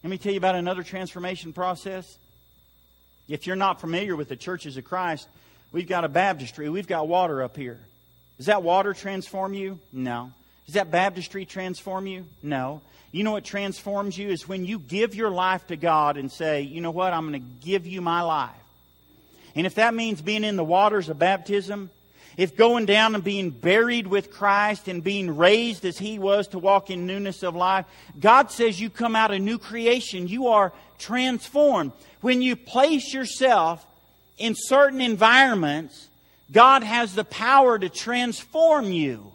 Let 0.05 0.11
me 0.11 0.16
tell 0.16 0.31
you 0.31 0.38
about 0.38 0.55
another 0.55 0.85
transformation 0.85 1.53
process. 1.53 2.18
If 3.29 3.49
you're 3.49 3.57
not 3.57 3.81
familiar 3.81 4.14
with 4.14 4.29
the 4.29 4.37
churches 4.37 4.77
of 4.77 4.85
Christ, 4.85 5.27
we've 5.73 5.88
got 5.88 6.05
a 6.05 6.09
baptistry, 6.09 6.68
we've 6.68 6.87
got 6.87 7.09
water 7.09 7.42
up 7.42 7.57
here. 7.57 7.81
Does 8.37 8.46
that 8.46 8.62
water 8.62 8.94
transform 8.94 9.55
you? 9.55 9.81
No. 9.92 10.31
Does 10.66 10.75
that 10.75 10.92
baptistry 10.92 11.44
transform 11.44 12.07
you? 12.07 12.27
No. 12.44 12.81
You 13.11 13.25
know 13.25 13.33
what 13.33 13.44
transforms 13.44 14.16
you 14.16 14.29
is 14.29 14.46
when 14.46 14.64
you 14.64 14.79
give 14.79 15.16
your 15.16 15.31
life 15.31 15.66
to 15.66 15.77
God 15.77 16.16
and 16.16 16.31
say, 16.31 16.61
you 16.61 16.81
know 16.81 16.92
what, 16.92 17.12
I'm 17.12 17.29
going 17.29 17.42
to 17.42 17.66
give 17.66 17.88
you 17.88 18.01
my 18.01 18.23
life. 18.23 18.51
And 19.57 19.66
if 19.66 19.75
that 19.75 19.94
means 19.94 20.23
being 20.23 20.44
in 20.44 20.55
the 20.55 20.62
waters 20.62 21.09
of 21.09 21.18
baptism, 21.18 21.90
if 22.40 22.57
going 22.57 22.87
down 22.87 23.14
and 23.14 23.22
being 23.22 23.50
buried 23.50 24.07
with 24.07 24.31
Christ 24.31 24.88
and 24.88 25.05
being 25.05 25.37
raised 25.37 25.85
as 25.85 25.98
He 25.98 26.18
was 26.18 26.48
to 26.48 26.59
walk 26.59 26.88
in 26.88 27.05
newness 27.05 27.42
of 27.42 27.55
life, 27.55 27.85
God 28.18 28.50
says 28.50 28.81
you 28.81 28.88
come 28.88 29.14
out 29.14 29.31
a 29.31 29.38
new 29.38 29.59
creation. 29.59 30.26
You 30.26 30.48
are 30.48 30.72
transformed. 30.98 31.92
When 32.22 32.40
you 32.40 32.57
place 32.57 33.12
yourself 33.12 33.85
in 34.38 34.55
certain 34.57 35.03
environments, 35.03 36.09
God 36.50 36.83
has 36.83 37.14
the 37.14 37.24
power 37.24 37.79
to 37.79 37.90
transform 37.90 38.87
you. 38.87 39.33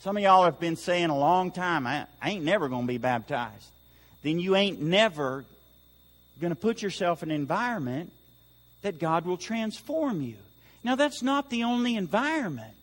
Some 0.00 0.16
of 0.16 0.22
y'all 0.24 0.46
have 0.46 0.58
been 0.58 0.74
saying 0.74 1.10
a 1.10 1.16
long 1.16 1.52
time, 1.52 1.86
I, 1.86 2.06
ain't 2.24 2.44
never 2.44 2.68
going 2.68 2.88
to 2.88 2.92
be 2.92 2.98
baptized. 2.98 3.70
Then 4.24 4.40
you 4.40 4.56
ain't 4.56 4.80
never 4.80 5.44
going 6.40 6.50
to 6.50 6.56
put 6.56 6.82
yourself 6.82 7.22
in 7.22 7.30
an 7.30 7.36
environment 7.36 8.10
that 8.82 8.98
God 8.98 9.26
will 9.26 9.36
transform 9.36 10.22
you. 10.22 10.38
Now, 10.86 10.94
that's 10.94 11.20
not 11.20 11.50
the 11.50 11.64
only 11.64 11.96
environment. 11.96 12.76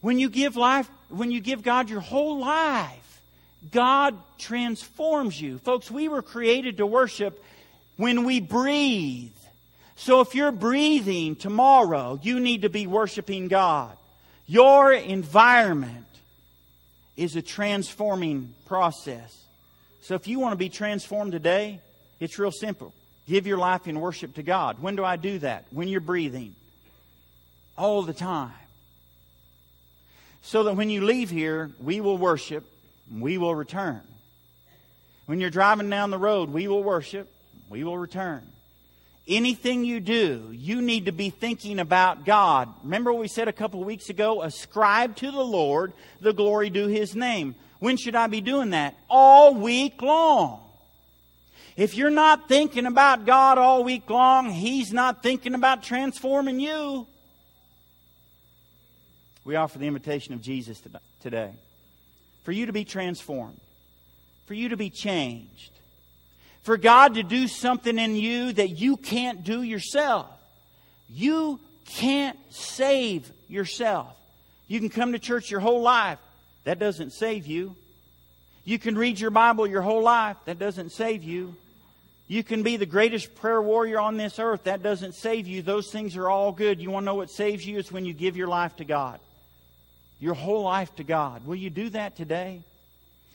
When 0.00 0.18
you 0.18 0.30
give 0.30 0.56
life, 0.56 0.88
when 1.10 1.30
you 1.30 1.42
give 1.42 1.62
God 1.62 1.90
your 1.90 2.00
whole 2.00 2.38
life, 2.38 3.20
God 3.70 4.16
transforms 4.38 5.38
you. 5.38 5.58
Folks, 5.58 5.90
we 5.90 6.08
were 6.08 6.22
created 6.22 6.78
to 6.78 6.86
worship 6.86 7.44
when 7.98 8.24
we 8.24 8.40
breathe. 8.40 9.36
So 9.96 10.22
if 10.22 10.34
you're 10.34 10.50
breathing 10.50 11.36
tomorrow, 11.36 12.18
you 12.22 12.40
need 12.40 12.62
to 12.62 12.70
be 12.70 12.86
worshiping 12.86 13.48
God. 13.48 13.94
Your 14.46 14.94
environment 14.94 16.06
is 17.18 17.36
a 17.36 17.42
transforming 17.42 18.54
process. 18.64 19.44
So 20.00 20.14
if 20.14 20.26
you 20.26 20.38
want 20.38 20.52
to 20.52 20.56
be 20.56 20.70
transformed 20.70 21.32
today, 21.32 21.80
it's 22.18 22.38
real 22.38 22.50
simple. 22.50 22.94
Give 23.28 23.46
your 23.46 23.58
life 23.58 23.86
in 23.86 24.00
worship 24.00 24.36
to 24.36 24.42
God. 24.42 24.80
When 24.80 24.96
do 24.96 25.04
I 25.04 25.16
do 25.16 25.38
that? 25.40 25.66
When 25.70 25.88
you're 25.88 26.00
breathing. 26.00 26.54
All 27.76 28.02
the 28.02 28.14
time. 28.14 28.52
So 30.42 30.64
that 30.64 30.76
when 30.76 30.90
you 30.90 31.04
leave 31.04 31.30
here, 31.30 31.70
we 31.82 32.00
will 32.00 32.16
worship, 32.16 32.64
we 33.12 33.36
will 33.36 33.54
return. 33.54 34.00
When 35.26 35.40
you're 35.40 35.50
driving 35.50 35.90
down 35.90 36.10
the 36.10 36.18
road, 36.18 36.50
we 36.50 36.68
will 36.68 36.84
worship, 36.84 37.28
we 37.68 37.82
will 37.82 37.98
return. 37.98 38.46
Anything 39.28 39.84
you 39.84 39.98
do, 39.98 40.50
you 40.52 40.80
need 40.80 41.06
to 41.06 41.12
be 41.12 41.30
thinking 41.30 41.80
about 41.80 42.24
God. 42.24 42.72
Remember 42.84 43.12
what 43.12 43.22
we 43.22 43.28
said 43.28 43.48
a 43.48 43.52
couple 43.52 43.82
weeks 43.82 44.08
ago? 44.08 44.42
Ascribe 44.42 45.16
to 45.16 45.32
the 45.32 45.42
Lord 45.42 45.92
the 46.20 46.32
glory 46.32 46.70
due 46.70 46.86
His 46.86 47.16
name. 47.16 47.56
When 47.80 47.96
should 47.96 48.14
I 48.14 48.28
be 48.28 48.40
doing 48.40 48.70
that? 48.70 48.94
All 49.10 49.52
week 49.54 50.00
long. 50.00 50.60
If 51.76 51.96
you're 51.96 52.08
not 52.08 52.48
thinking 52.48 52.86
about 52.86 53.26
God 53.26 53.58
all 53.58 53.82
week 53.82 54.08
long, 54.08 54.50
He's 54.50 54.92
not 54.92 55.24
thinking 55.24 55.54
about 55.54 55.82
transforming 55.82 56.60
you. 56.60 57.08
We 59.46 59.56
offer 59.56 59.78
the 59.78 59.86
invitation 59.86 60.34
of 60.34 60.42
Jesus 60.42 60.82
today 61.22 61.52
for 62.44 62.52
you 62.52 62.66
to 62.66 62.72
be 62.72 62.84
transformed, 62.84 63.58
for 64.44 64.52
you 64.52 64.68
to 64.68 64.76
be 64.76 64.90
changed 64.90 65.70
for 66.66 66.76
God 66.76 67.14
to 67.14 67.22
do 67.22 67.46
something 67.46 67.96
in 67.96 68.16
you 68.16 68.52
that 68.54 68.70
you 68.70 68.96
can't 68.96 69.44
do 69.44 69.62
yourself. 69.62 70.26
You 71.08 71.60
can't 71.84 72.36
save 72.50 73.30
yourself. 73.48 74.08
You 74.66 74.80
can 74.80 74.88
come 74.88 75.12
to 75.12 75.20
church 75.20 75.48
your 75.48 75.60
whole 75.60 75.80
life. 75.80 76.18
That 76.64 76.80
doesn't 76.80 77.12
save 77.12 77.46
you. 77.46 77.76
You 78.64 78.80
can 78.80 78.98
read 78.98 79.20
your 79.20 79.30
Bible 79.30 79.68
your 79.68 79.80
whole 79.80 80.02
life. 80.02 80.38
That 80.46 80.58
doesn't 80.58 80.90
save 80.90 81.22
you. 81.22 81.54
You 82.26 82.42
can 82.42 82.64
be 82.64 82.76
the 82.76 82.84
greatest 82.84 83.36
prayer 83.36 83.62
warrior 83.62 84.00
on 84.00 84.16
this 84.16 84.40
earth. 84.40 84.64
That 84.64 84.82
doesn't 84.82 85.14
save 85.14 85.46
you. 85.46 85.62
Those 85.62 85.92
things 85.92 86.16
are 86.16 86.28
all 86.28 86.50
good. 86.50 86.80
You 86.80 86.90
want 86.90 87.04
to 87.04 87.06
know 87.06 87.14
what 87.14 87.30
saves 87.30 87.64
you? 87.64 87.78
It's 87.78 87.92
when 87.92 88.04
you 88.04 88.12
give 88.12 88.36
your 88.36 88.48
life 88.48 88.74
to 88.78 88.84
God. 88.84 89.20
Your 90.18 90.34
whole 90.34 90.62
life 90.62 90.94
to 90.96 91.04
God. 91.04 91.46
Will 91.46 91.56
you 91.56 91.70
do 91.70 91.90
that 91.90 92.16
today? 92.16 92.62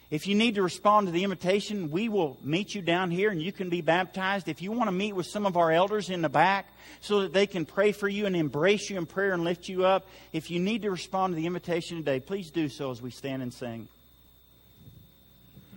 If 0.09 0.27
you 0.27 0.35
need 0.35 0.55
to 0.55 0.61
respond 0.61 1.07
to 1.07 1.11
the 1.11 1.23
invitation, 1.23 1.89
we 1.89 2.09
will 2.09 2.37
meet 2.43 2.75
you 2.75 2.81
down 2.81 3.11
here 3.11 3.29
and 3.29 3.41
you 3.41 3.53
can 3.53 3.69
be 3.69 3.79
baptized. 3.79 4.49
If 4.49 4.61
you 4.61 4.73
want 4.73 4.89
to 4.89 4.91
meet 4.91 5.13
with 5.13 5.25
some 5.25 5.45
of 5.45 5.55
our 5.55 5.71
elders 5.71 6.09
in 6.09 6.21
the 6.21 6.27
back 6.27 6.67
so 6.99 7.21
that 7.21 7.31
they 7.31 7.47
can 7.47 7.65
pray 7.65 7.93
for 7.93 8.09
you 8.09 8.25
and 8.25 8.35
embrace 8.35 8.89
you 8.89 8.97
in 8.97 9.05
prayer 9.05 9.31
and 9.31 9.45
lift 9.45 9.69
you 9.69 9.85
up, 9.85 10.05
if 10.33 10.51
you 10.51 10.59
need 10.59 10.81
to 10.81 10.91
respond 10.91 11.31
to 11.31 11.35
the 11.37 11.47
invitation 11.47 11.97
today, 11.97 12.19
please 12.19 12.51
do 12.51 12.67
so 12.67 12.91
as 12.91 13.01
we 13.01 13.09
stand 13.09 13.41
and 13.41 13.53
sing. 13.53 13.87